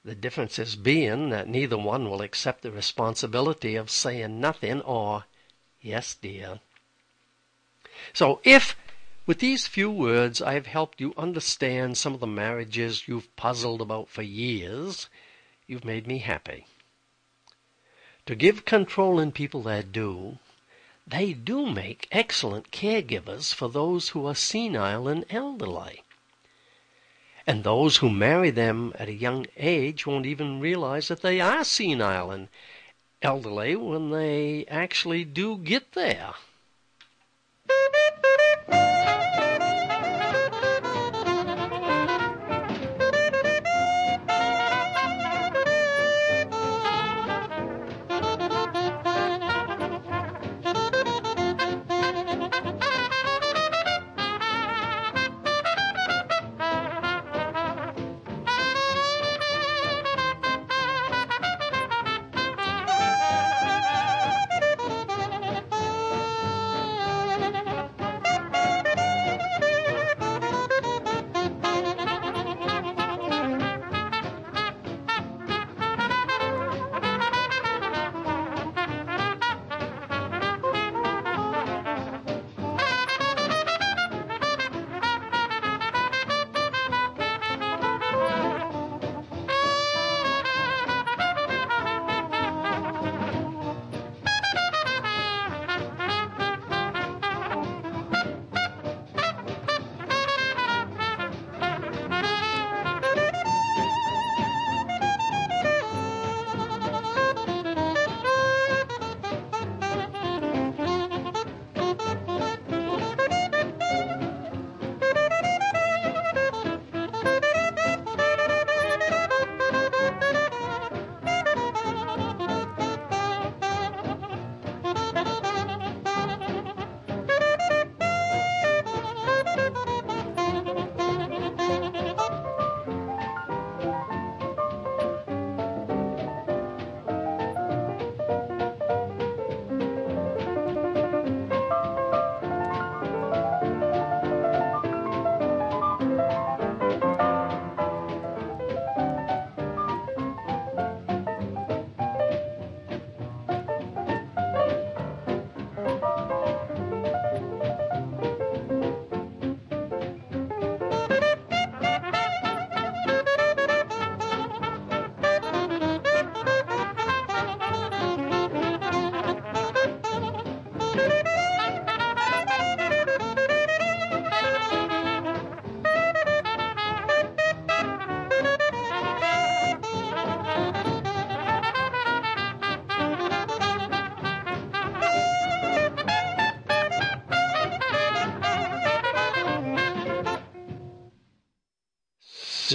The 0.03 0.15
differences 0.15 0.75
being 0.75 1.29
that 1.29 1.47
neither 1.47 1.77
one 1.77 2.09
will 2.09 2.21
accept 2.21 2.61
the 2.61 2.71
responsibility 2.71 3.75
of 3.75 3.89
saying 3.89 4.39
nothing 4.39 4.81
or, 4.81 5.25
yes, 5.81 6.13
dear. 6.13 6.59
So 8.13 8.41
if 8.43 8.75
with 9.25 9.39
these 9.39 9.67
few 9.67 9.89
words 9.89 10.41
I 10.41 10.53
have 10.53 10.67
helped 10.67 11.01
you 11.01 11.13
understand 11.17 11.97
some 11.97 12.13
of 12.13 12.19
the 12.19 12.27
marriages 12.27 13.07
you've 13.07 13.35
puzzled 13.35 13.81
about 13.81 14.09
for 14.09 14.21
years, 14.21 15.09
you've 15.65 15.85
made 15.85 16.05
me 16.05 16.19
happy. 16.19 16.67
To 18.27 18.35
give 18.35 18.65
control 18.65 19.19
in 19.19 19.31
people 19.31 19.61
that 19.63 19.91
do, 19.91 20.39
they 21.07 21.33
do 21.33 21.67
make 21.67 22.07
excellent 22.11 22.71
caregivers 22.71 23.53
for 23.53 23.69
those 23.69 24.09
who 24.09 24.25
are 24.25 24.35
senile 24.35 25.07
and 25.07 25.23
elderly. 25.29 26.03
And 27.47 27.63
those 27.63 27.97
who 27.97 28.09
marry 28.09 28.49
them 28.49 28.91
at 28.97 29.07
a 29.07 29.13
young 29.13 29.45
age 29.57 30.07
won't 30.07 30.25
even 30.25 30.59
realize 30.59 31.07
that 31.07 31.21
they 31.21 31.39
are 31.39 31.63
senile 31.63 32.31
and 32.31 32.47
elderly 33.21 33.75
when 33.75 34.09
they 34.09 34.65
actually 34.67 35.23
do 35.23 35.57
get 35.57 35.91
there. 35.91 36.33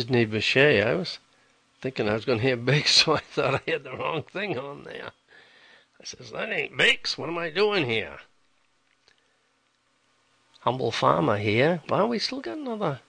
Sidney 0.00 0.24
Bechet. 0.24 0.86
I 0.86 0.94
was 0.94 1.18
thinking 1.82 2.08
I 2.08 2.14
was 2.14 2.24
going 2.24 2.38
to 2.38 2.44
hear 2.44 2.56
Bakes, 2.70 3.04
so 3.04 3.16
I 3.16 3.20
thought 3.20 3.62
I 3.66 3.70
had 3.70 3.84
the 3.84 3.94
wrong 3.94 4.22
thing 4.22 4.56
on 4.56 4.84
there. 4.84 5.10
I 6.00 6.04
says, 6.04 6.30
that 6.30 6.48
ain't 6.50 6.74
Bakes. 6.74 7.18
What 7.18 7.28
am 7.28 7.36
I 7.36 7.50
doing 7.50 7.84
here? 7.84 8.16
Humble 10.60 10.90
farmer 10.90 11.36
here. 11.36 11.82
Well, 11.90 12.08
we 12.08 12.18
still 12.18 12.40
got 12.40 12.56
another. 12.56 13.00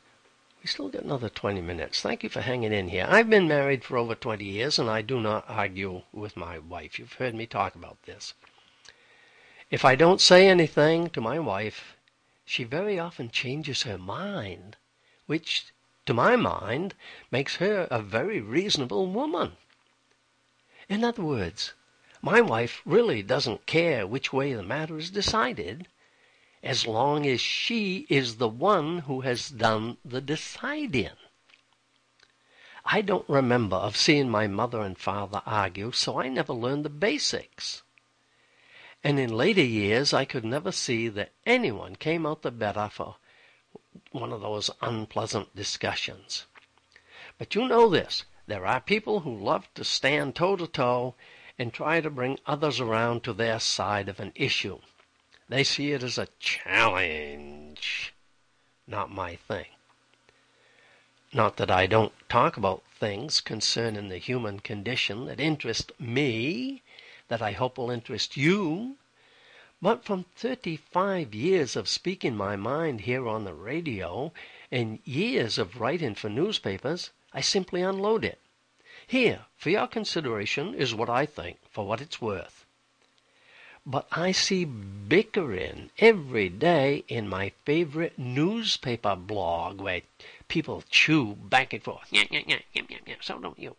We 0.62 0.68
still 0.68 0.90
got 0.90 1.04
another 1.04 1.30
20 1.30 1.62
minutes. 1.62 2.02
Thank 2.02 2.24
you 2.24 2.30
for 2.30 2.42
hanging 2.42 2.74
in 2.74 2.90
here. 2.90 3.08
I've 3.08 3.30
been 3.30 3.48
married 3.48 3.86
for 3.86 3.98
over 3.98 4.14
20 4.14 4.44
years, 4.44 4.78
and 4.78 4.90
I 4.90 5.02
do 5.02 5.22
not 5.22 5.46
argue 5.48 6.02
with 6.12 6.36
my 6.36 6.60
wife. 6.60 7.00
You've 7.00 7.14
heard 7.14 7.36
me 7.36 7.46
talk 7.46 7.74
about 7.74 8.04
this. 8.04 8.34
If 9.70 9.86
I 9.86 9.96
don't 9.96 10.20
say 10.20 10.50
anything 10.50 11.10
to 11.12 11.22
my 11.22 11.40
wife, 11.40 11.96
she 12.44 12.66
very 12.66 13.00
often 13.00 13.32
changes 13.32 13.84
her 13.84 13.98
mind, 13.98 14.76
which 15.26 15.72
to 16.06 16.14
my 16.14 16.36
mind, 16.36 16.96
makes 17.30 17.58
her 17.58 17.88
a 17.92 18.02
very 18.02 18.42
reasonable 18.42 19.08
woman. 19.08 19.58
In 20.90 21.04
other 21.04 21.22
words, 21.22 21.74
my 22.22 22.42
wife 22.42 22.82
really 22.86 23.24
doesn't 23.24 23.66
care 23.66 24.06
which 24.06 24.32
way 24.32 24.54
the 24.54 24.64
matter 24.64 24.98
is 24.98 25.10
decided, 25.10 25.88
as 26.64 26.86
long 26.86 27.26
as 27.26 27.42
she 27.42 28.06
is 28.10 28.38
the 28.38 28.48
one 28.48 29.00
who 29.00 29.22
has 29.22 29.50
done 29.50 29.98
the 30.06 30.22
deciding. 30.22 31.18
I 32.86 33.02
don't 33.02 33.30
remember 33.30 33.76
of 33.76 33.96
seeing 33.96 34.30
my 34.30 34.48
mother 34.48 34.82
and 34.82 34.98
father 34.98 35.42
argue, 35.46 35.92
so 35.92 36.20
I 36.20 36.30
never 36.30 36.54
learned 36.54 36.86
the 36.86 36.90
basics. 36.90 37.84
And 39.04 39.20
in 39.20 39.34
later 39.34 39.64
years, 39.64 40.14
I 40.14 40.26
could 40.26 40.46
never 40.46 40.72
see 40.72 41.08
that 41.10 41.32
anyone 41.46 41.96
came 41.96 42.26
out 42.26 42.42
the 42.42 42.52
better 42.52 42.90
for 42.92 43.18
one 44.12 44.32
of 44.32 44.42
those 44.42 44.70
unpleasant 44.82 45.56
discussions. 45.56 46.46
But 47.38 47.56
you 47.56 47.68
know 47.68 47.90
this 47.90 48.26
there 48.48 48.66
are 48.66 48.82
people 48.82 49.22
who 49.22 49.36
love 49.36 49.74
to 49.76 49.84
stand 49.84 50.36
toe 50.36 50.56
to 50.56 50.68
toe 50.68 51.16
and 51.58 51.74
try 51.74 52.02
to 52.02 52.10
bring 52.10 52.40
others 52.46 52.80
around 52.80 53.24
to 53.24 53.34
their 53.34 53.60
side 53.60 54.10
of 54.10 54.20
an 54.20 54.32
issue. 54.36 54.80
They 55.48 55.64
see 55.64 55.92
it 55.92 56.04
as 56.04 56.18
a 56.18 56.28
challenge. 56.40 58.14
Not 58.88 59.12
my 59.12 59.36
thing. 59.36 59.68
Not 61.34 61.58
that 61.58 61.72
I 61.72 61.88
don't 61.88 62.14
talk 62.28 62.58
about 62.58 62.84
things 63.00 63.40
concerning 63.42 64.10
the 64.10 64.18
human 64.18 64.60
condition 64.60 65.26
that 65.26 65.40
interest 65.40 65.92
me, 66.00 66.84
that 67.28 67.42
I 67.42 67.54
hope 67.54 67.78
will 67.78 67.90
interest 67.90 68.36
you, 68.36 68.98
but 69.82 70.06
from 70.06 70.26
35 70.36 71.34
years 71.34 71.76
of 71.76 71.90
speaking 71.90 72.36
my 72.36 72.56
mind 72.56 73.02
here 73.02 73.28
on 73.28 73.44
the 73.44 73.54
radio 73.54 74.32
and 74.72 75.00
years 75.06 75.58
of 75.58 75.82
writing 75.82 76.14
for 76.14 76.30
newspapers, 76.30 77.10
I 77.34 77.42
simply 77.42 77.82
unload 77.82 78.24
it. 78.24 78.40
Here, 79.08 79.46
for 79.58 79.72
your 79.72 79.88
consideration, 79.88 80.76
is 80.76 80.94
what 80.94 81.10
I 81.10 81.26
think, 81.26 81.58
for 81.72 81.86
what 81.86 82.00
it's 82.00 82.22
worth. 82.22 82.66
But 83.86 84.08
I 84.12 84.32
see 84.32 84.64
bickering 84.64 85.90
every 85.98 86.50
day 86.50 87.04
in 87.08 87.28
my 87.28 87.52
favorite 87.66 88.20
newspaper 88.20 89.16
blog 89.16 89.82
where 89.82 90.02
people 90.48 90.84
chew 90.92 91.34
back 91.36 91.74
and 91.74 91.84
forth. 91.84 92.08
So 93.22 93.40
don't 93.40 93.60
you. 93.60 93.76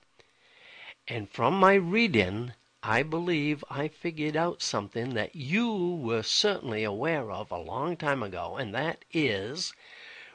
And 1.06 1.30
from 1.30 1.54
my 1.54 1.74
reading, 1.74 2.54
I 2.84 3.04
believe 3.04 3.62
I 3.70 3.86
figured 3.86 4.36
out 4.36 4.60
something 4.60 5.14
that 5.14 5.36
you 5.36 5.72
were 5.72 6.24
certainly 6.24 6.82
aware 6.82 7.30
of 7.30 7.52
a 7.52 7.58
long 7.58 7.96
time 7.96 8.24
ago, 8.24 8.56
and 8.56 8.74
that 8.74 9.04
is 9.12 9.72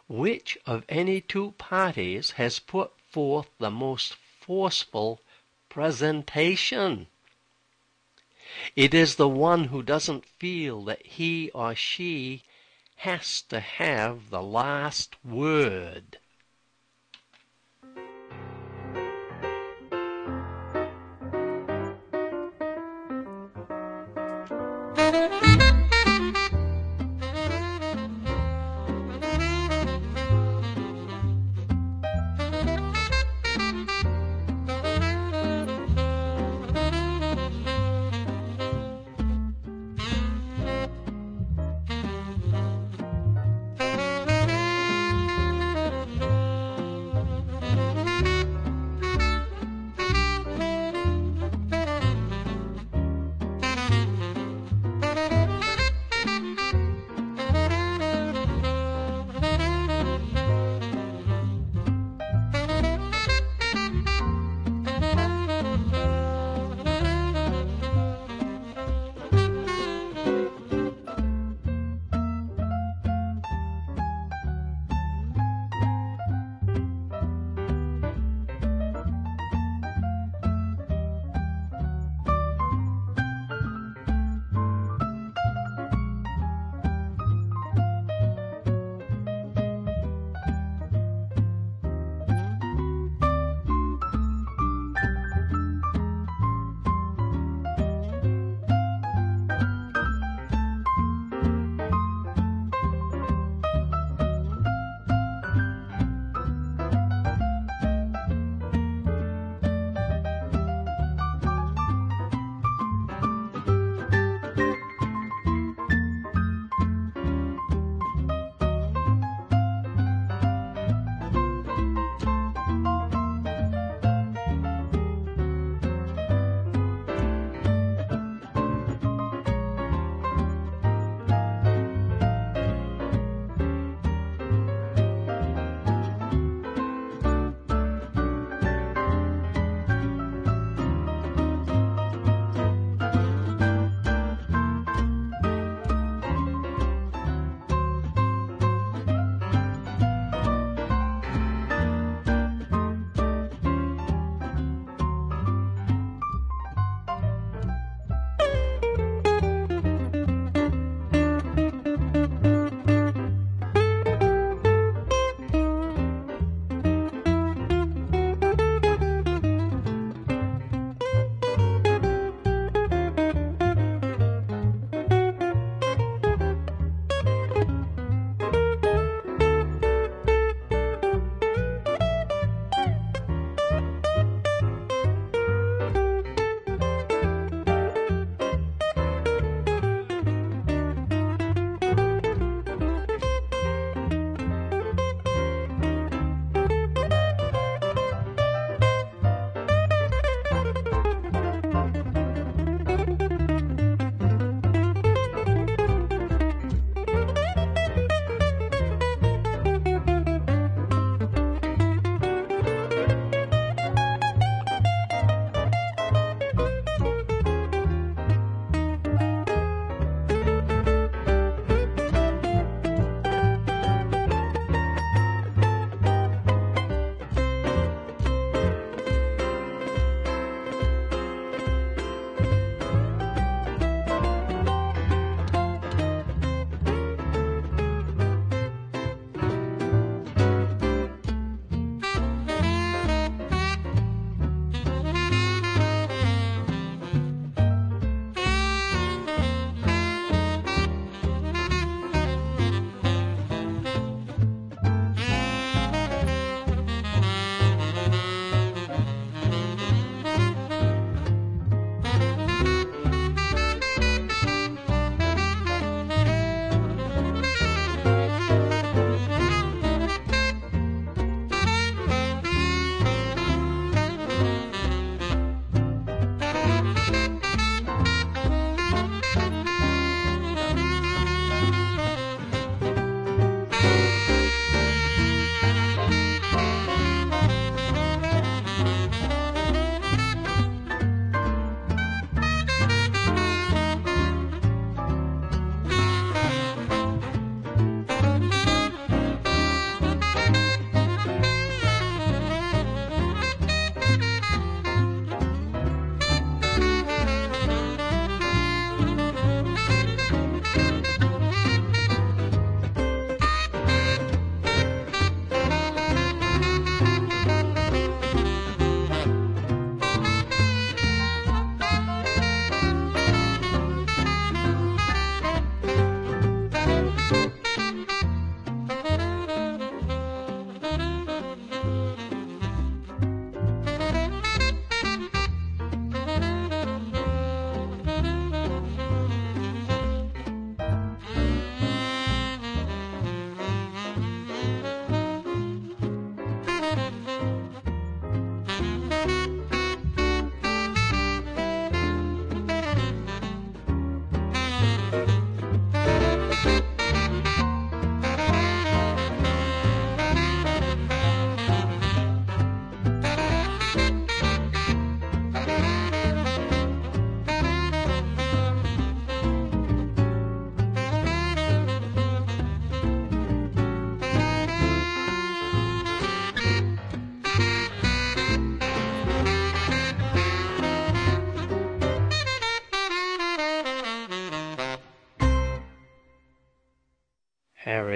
which 0.08 0.58
of 0.66 0.86
any 0.88 1.20
two 1.20 1.52
parties 1.58 2.32
has 2.32 2.60
put 2.60 2.94
forth 3.02 3.50
the 3.58 3.70
most 3.70 4.16
forceful 4.40 5.20
presentation. 5.68 7.08
It 8.78 8.94
is 8.94 9.16
the 9.16 9.28
one 9.28 9.66
who 9.66 9.84
doesn't 9.84 10.26
feel 10.26 10.86
that 10.86 11.06
he 11.06 11.50
or 11.52 11.76
she 11.76 12.44
has 12.98 13.42
to 13.44 13.60
have 13.60 14.30
the 14.30 14.42
last 14.42 15.18
word. 15.26 16.18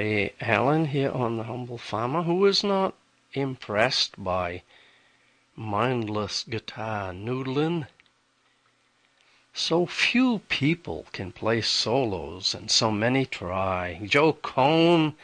Harry 0.01 0.33
Allen 0.41 0.85
here 0.85 1.11
on 1.11 1.37
The 1.37 1.43
Humble 1.43 1.77
Farmer, 1.77 2.23
who 2.23 2.43
is 2.47 2.63
not 2.63 2.95
impressed 3.33 4.23
by 4.23 4.63
mindless 5.55 6.43
guitar 6.43 7.13
noodling. 7.13 7.85
So 9.53 9.85
few 9.85 10.39
people 10.49 11.05
can 11.11 11.31
play 11.31 11.61
solos, 11.61 12.55
and 12.55 12.71
so 12.71 12.89
many 12.89 13.27
try. 13.27 14.01
Joe 14.03 14.33
Cohn 14.33 15.15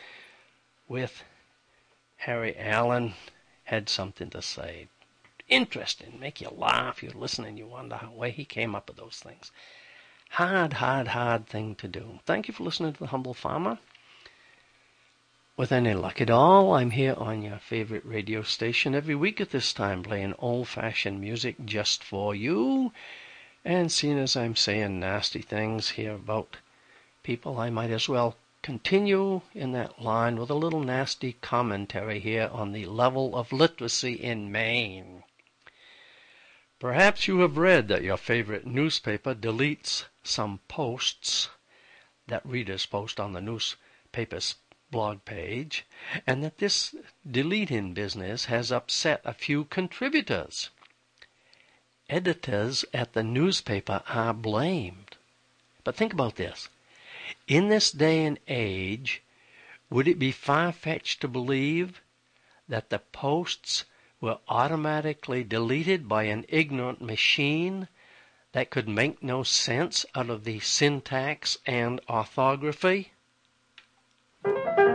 with 0.87 1.23
Harry 2.17 2.55
Allen 2.55 3.15
had 3.63 3.89
something 3.89 4.29
to 4.29 4.43
say. 4.43 4.89
Interesting, 5.49 6.19
make 6.19 6.39
you 6.39 6.49
laugh. 6.49 7.01
You 7.01 7.09
listen 7.15 7.45
and 7.45 7.57
you 7.57 7.65
wonder 7.65 7.95
how 7.95 8.21
he 8.21 8.45
came 8.45 8.75
up 8.75 8.89
with 8.89 8.97
those 8.97 9.17
things. 9.17 9.51
Hard, 10.29 10.73
hard, 10.73 11.07
hard 11.07 11.47
thing 11.47 11.73
to 11.73 11.87
do. 11.87 12.19
Thank 12.27 12.47
you 12.47 12.53
for 12.53 12.63
listening 12.63 12.93
to 12.93 12.99
The 12.99 13.07
Humble 13.07 13.33
Farmer. 13.33 13.79
With 15.57 15.71
any 15.71 15.95
luck 15.95 16.21
at 16.21 16.29
all, 16.29 16.75
I'm 16.75 16.91
here 16.91 17.15
on 17.17 17.41
your 17.41 17.57
favorite 17.57 18.05
radio 18.05 18.43
station 18.43 18.93
every 18.93 19.15
week 19.15 19.41
at 19.41 19.49
this 19.49 19.73
time, 19.73 20.03
playing 20.03 20.35
old 20.37 20.67
fashioned 20.67 21.19
music 21.19 21.55
just 21.65 22.03
for 22.03 22.35
you. 22.35 22.93
And 23.65 23.91
seeing 23.91 24.19
as 24.19 24.37
I'm 24.37 24.55
saying 24.55 24.99
nasty 24.99 25.41
things 25.41 25.89
here 25.89 26.13
about 26.13 26.57
people, 27.23 27.57
I 27.59 27.71
might 27.71 27.89
as 27.89 28.07
well 28.07 28.37
continue 28.61 29.41
in 29.55 29.71
that 29.71 29.99
line 29.99 30.35
with 30.35 30.51
a 30.51 30.53
little 30.53 30.81
nasty 30.81 31.33
commentary 31.41 32.19
here 32.19 32.51
on 32.53 32.71
the 32.71 32.85
level 32.85 33.35
of 33.35 33.51
literacy 33.51 34.13
in 34.13 34.51
Maine. 34.51 35.23
Perhaps 36.77 37.27
you 37.27 37.39
have 37.39 37.57
read 37.57 37.87
that 37.87 38.03
your 38.03 38.17
favorite 38.17 38.67
newspaper 38.67 39.33
deletes 39.33 40.05
some 40.23 40.59
posts 40.67 41.49
that 42.27 42.45
readers 42.45 42.85
post 42.85 43.19
on 43.19 43.33
the 43.33 43.41
newspaper's 43.41 44.53
blog 44.89 45.25
page, 45.25 45.85
and 46.25 46.43
that 46.43 46.59
this 46.59 46.95
deleting 47.29 47.93
business 47.93 48.45
has 48.45 48.71
upset 48.71 49.21
a 49.25 49.33
few 49.33 49.65
contributors. 49.65 50.69
Editors 52.09 52.85
at 52.93 53.13
the 53.13 53.23
newspaper 53.23 54.01
are 54.07 54.33
blamed. 54.33 55.17
But 55.83 55.95
think 55.95 56.13
about 56.13 56.35
this. 56.35 56.69
In 57.47 57.67
this 57.67 57.91
day 57.91 58.25
and 58.25 58.39
age, 58.47 59.21
would 59.89 60.07
it 60.07 60.19
be 60.19 60.31
far 60.31 60.71
fetched 60.71 61.21
to 61.21 61.27
believe 61.27 62.01
that 62.67 62.89
the 62.89 62.99
posts 62.99 63.85
were 64.19 64.39
automatically 64.47 65.43
deleted 65.43 66.07
by 66.07 66.23
an 66.23 66.45
ignorant 66.49 67.01
machine 67.01 67.87
that 68.53 68.69
could 68.69 68.87
make 68.87 69.21
no 69.21 69.43
sense 69.43 70.05
out 70.15 70.29
of 70.29 70.43
the 70.43 70.59
syntax 70.59 71.57
and 71.65 72.01
orthography? 72.09 73.11
Billy 74.47 74.86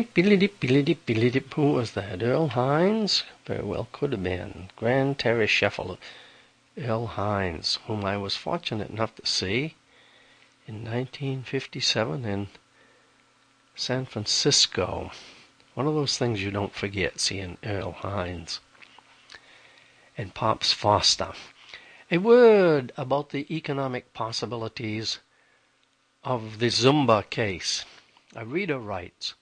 dip, 0.00 0.14
dip, 0.14 1.06
billy 1.06 1.30
dip. 1.30 1.54
Who 1.54 1.72
was 1.72 1.92
that? 1.92 2.22
Earl 2.22 2.48
Hines? 2.48 3.24
Very 3.44 3.62
well 3.62 3.88
could 3.92 4.12
have 4.12 4.22
been. 4.22 4.70
Grand 4.76 5.18
Terry 5.18 5.46
Sheffield. 5.46 5.98
Earl 6.78 7.06
Hines, 7.06 7.78
whom 7.86 8.04
I 8.04 8.16
was 8.16 8.34
fortunate 8.34 8.88
enough 8.88 9.14
to 9.16 9.26
see 9.26 9.74
in 10.66 10.76
1957 10.84 12.24
in 12.24 12.48
San 13.74 14.06
Francisco. 14.06 15.10
One 15.74 15.86
of 15.86 15.94
those 15.94 16.16
things 16.16 16.42
you 16.42 16.50
don't 16.50 16.74
forget, 16.74 17.20
seeing 17.20 17.58
Earl 17.62 17.92
Hines. 17.92 18.60
And 20.16 20.32
Pops 20.32 20.72
Foster. 20.72 21.32
A 22.10 22.18
word 22.18 22.92
about 22.96 23.30
the 23.30 23.54
economic 23.54 24.14
possibilities 24.14 25.18
of 26.24 26.58
the 26.58 26.68
Zumba 26.68 27.28
case. 27.28 27.84
A 28.34 28.46
reader 28.46 28.78
writes, 28.78 29.34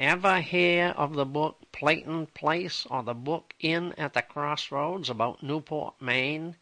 Ever 0.00 0.40
hear 0.40 0.94
of 0.96 1.14
the 1.14 1.26
book 1.26 1.58
Peyton 1.72 2.28
Place 2.28 2.86
or 2.86 3.02
the 3.02 3.14
book 3.14 3.52
Inn 3.58 3.94
at 3.98 4.14
the 4.14 4.22
Crossroads 4.22 5.10
about 5.10 5.42
Newport, 5.42 6.00
Maine? 6.00 6.54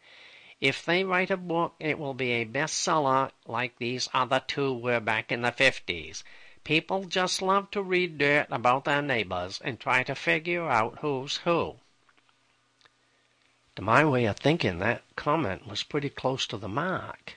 If 0.59 0.83
they 0.83 1.03
write 1.03 1.29
a 1.29 1.37
book, 1.37 1.75
it 1.79 1.99
will 1.99 2.15
be 2.15 2.31
a 2.31 2.45
bestseller 2.45 3.29
like 3.45 3.77
these 3.77 4.09
other 4.11 4.39
two 4.39 4.73
were 4.73 4.99
back 4.99 5.31
in 5.31 5.43
the 5.43 5.51
50s. 5.51 6.23
People 6.63 7.03
just 7.03 7.43
love 7.43 7.69
to 7.69 7.83
read 7.83 8.17
dirt 8.17 8.47
about 8.49 8.85
their 8.85 9.03
neighbors 9.03 9.61
and 9.63 9.79
try 9.79 10.01
to 10.01 10.15
figure 10.15 10.67
out 10.67 10.97
who's 11.01 11.37
who. 11.37 11.75
To 13.75 13.83
my 13.83 14.03
way 14.03 14.25
of 14.25 14.37
thinking, 14.37 14.79
that 14.79 15.03
comment 15.15 15.67
was 15.67 15.83
pretty 15.83 16.09
close 16.09 16.47
to 16.47 16.57
the 16.57 16.67
mark. 16.67 17.36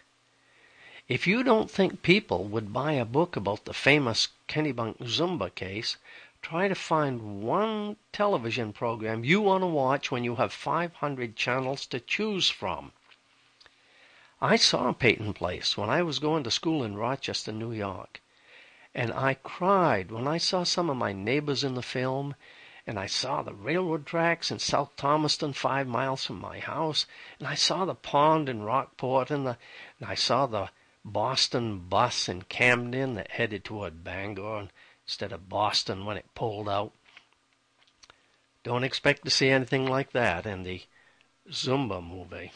If 1.11 1.27
you 1.27 1.43
don't 1.43 1.69
think 1.69 2.03
people 2.03 2.45
would 2.45 2.73
buy 2.73 2.93
a 2.93 3.05
book 3.05 3.35
about 3.35 3.65
the 3.65 3.75
famous 3.75 4.29
Kennebunk 4.47 4.99
Zumba 4.99 5.53
case, 5.53 5.97
try 6.41 6.69
to 6.69 6.77
find 6.77 7.43
one 7.43 7.97
television 8.13 8.73
program 8.73 9.25
you 9.25 9.41
want 9.41 9.63
to 9.63 9.67
watch 9.67 10.13
when 10.13 10.23
you 10.23 10.37
have 10.37 10.53
500 10.53 11.35
channels 11.35 11.85
to 11.87 11.99
choose 11.99 12.49
from. 12.49 12.93
I 14.41 14.55
saw 14.55 14.93
Peyton 14.93 15.33
Place 15.33 15.77
when 15.77 15.91
I 15.91 16.05
was 16.05 16.21
going 16.21 16.45
to 16.45 16.51
school 16.53 16.85
in 16.85 16.95
Rochester, 16.95 17.51
New 17.51 17.73
York, 17.73 18.23
and 18.95 19.13
I 19.13 19.35
cried 19.35 20.13
when 20.13 20.29
I 20.29 20.39
saw 20.39 20.63
some 20.63 20.89
of 20.89 20.97
my 20.97 21.13
neighbors 21.13 21.65
in 21.65 21.75
the 21.75 21.83
film, 21.83 22.37
and 22.87 23.01
I 23.01 23.07
saw 23.07 23.43
the 23.43 23.53
railroad 23.53 24.07
tracks 24.07 24.53
in 24.53 24.61
South 24.61 24.95
Thomaston, 24.95 25.55
five 25.55 25.89
miles 25.89 26.25
from 26.25 26.41
my 26.41 26.61
house, 26.61 27.07
and 27.41 27.49
I 27.49 27.57
saw 27.57 27.85
the 27.85 27.97
pond 27.97 28.49
in 28.49 28.63
Rockport, 28.63 29.33
and, 29.33 29.45
the, 29.45 29.59
and 29.99 30.09
I 30.09 30.15
saw 30.15 30.47
the 30.47 30.71
Boston 31.05 31.80
bus 31.88 32.28
in 32.28 32.42
Camden 32.42 33.14
that 33.14 33.32
headed 33.32 33.64
toward 33.64 34.05
Bangor 34.05 34.68
instead 35.07 35.32
of 35.32 35.48
Boston 35.48 36.05
when 36.05 36.16
it 36.16 36.34
pulled 36.34 36.68
out. 36.68 36.92
Don't 38.62 38.84
expect 38.84 39.24
to 39.24 39.30
see 39.30 39.48
anything 39.48 39.86
like 39.86 40.12
that 40.12 40.44
in 40.46 40.62
the 40.62 40.82
Zumba 41.48 42.03
movie. 42.03 42.53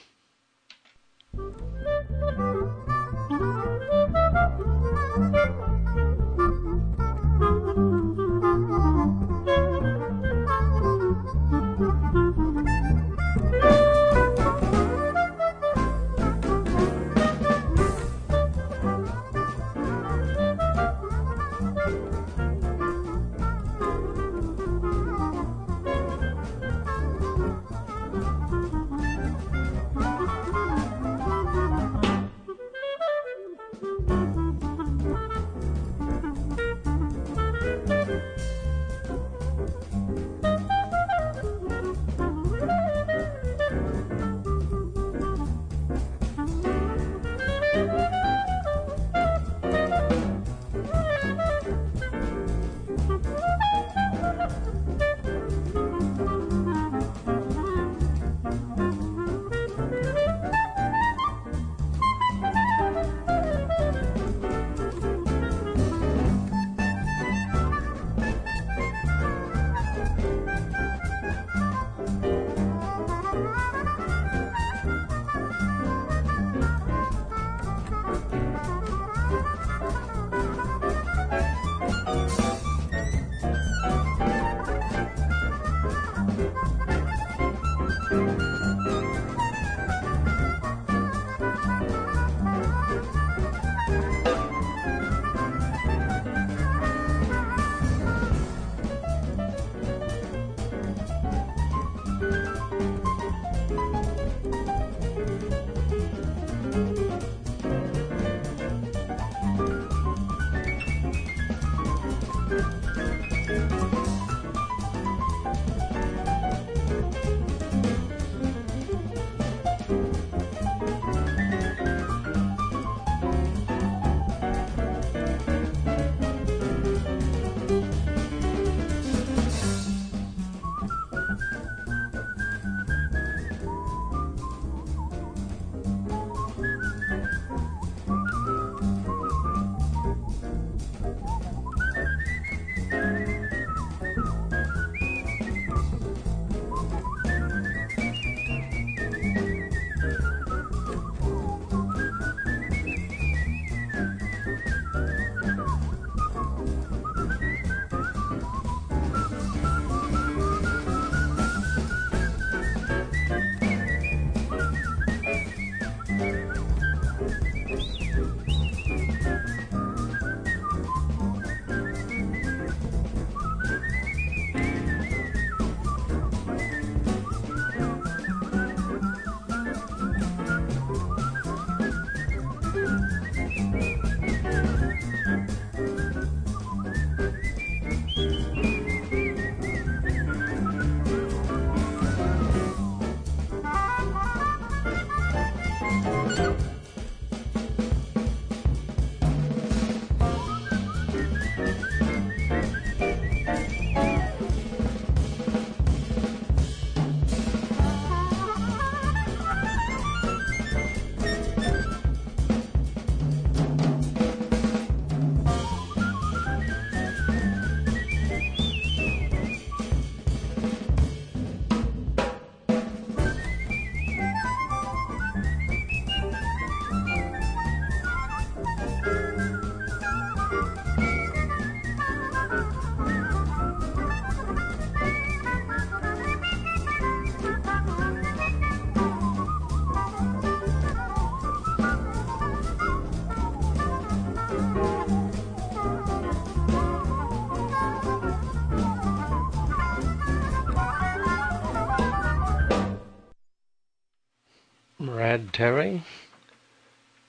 Terry. 255.55 256.03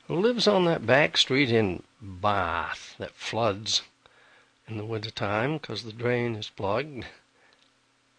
who 0.08 0.16
lives 0.16 0.48
on 0.48 0.66
that 0.66 0.84
back 0.84 1.16
street 1.16 1.52
in 1.52 1.84
Bath 2.02 2.96
that 2.98 3.14
floods 3.14 3.84
in 4.68 4.78
the 4.78 4.86
winter 4.86 5.12
time 5.12 5.60
because 5.60 5.84
the 5.84 5.94
drain 5.94 6.36
is 6.36 6.50
plugged. 6.50 7.04
A 7.04 7.06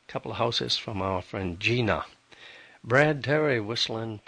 couple 0.07 0.31
of 0.31 0.37
houses 0.37 0.79
from 0.79 1.03
our 1.03 1.21
friend 1.23 1.59
Gina. 1.59 2.05
Brad 2.85 3.25
Terry 3.25 3.59
whistling, 3.59 4.21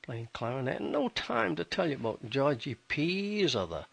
playing 0.00 0.28
clarinet. 0.32 0.80
No 0.80 1.08
time 1.08 1.56
to 1.56 1.64
tell 1.64 1.88
you 1.88 1.96
about 1.96 2.30
Georgie 2.30 2.76
Pease 2.86 3.56
or 3.56 3.66
the 3.66 3.86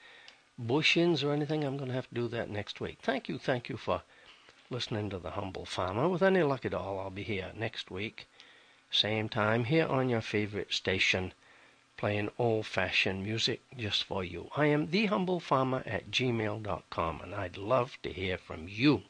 bushings 0.62 1.24
or 1.24 1.34
anything. 1.34 1.64
I'm 1.64 1.78
going 1.78 1.90
to 1.90 1.96
have 1.96 2.10
to 2.10 2.14
do 2.16 2.28
that 2.28 2.52
next 2.52 2.80
week. 2.80 3.00
Thank 3.02 3.28
you, 3.28 3.40
thank 3.40 3.70
you 3.70 3.78
for 3.78 4.04
listening 4.70 5.10
to 5.10 5.18
The 5.18 5.32
Humble 5.32 5.66
Farmer. 5.66 6.08
With 6.08 6.22
any 6.22 6.44
luck 6.44 6.64
at 6.64 6.76
all, 6.76 7.00
I'll 7.00 7.10
be 7.10 7.24
here 7.24 7.52
next 7.56 7.90
week, 7.90 8.28
same 8.94 9.30
time, 9.30 9.66
here 9.66 9.88
on 9.88 10.10
your 10.10 10.22
favorite 10.22 10.74
station, 10.74 11.34
playing 11.98 12.30
old 12.38 12.66
fashioned 12.66 13.24
music 13.24 13.62
just 13.78 14.04
for 14.04 14.24
you. 14.24 14.50
I 14.56 14.68
am 14.68 14.88
thehumblefarmer 14.88 15.84
at 15.86 16.12
gmail.com, 16.12 17.22
and 17.22 17.36
I'd 17.36 17.58
love 17.58 17.98
to 18.04 18.14
hear 18.14 18.38
from 18.38 18.68
you. 18.68 19.04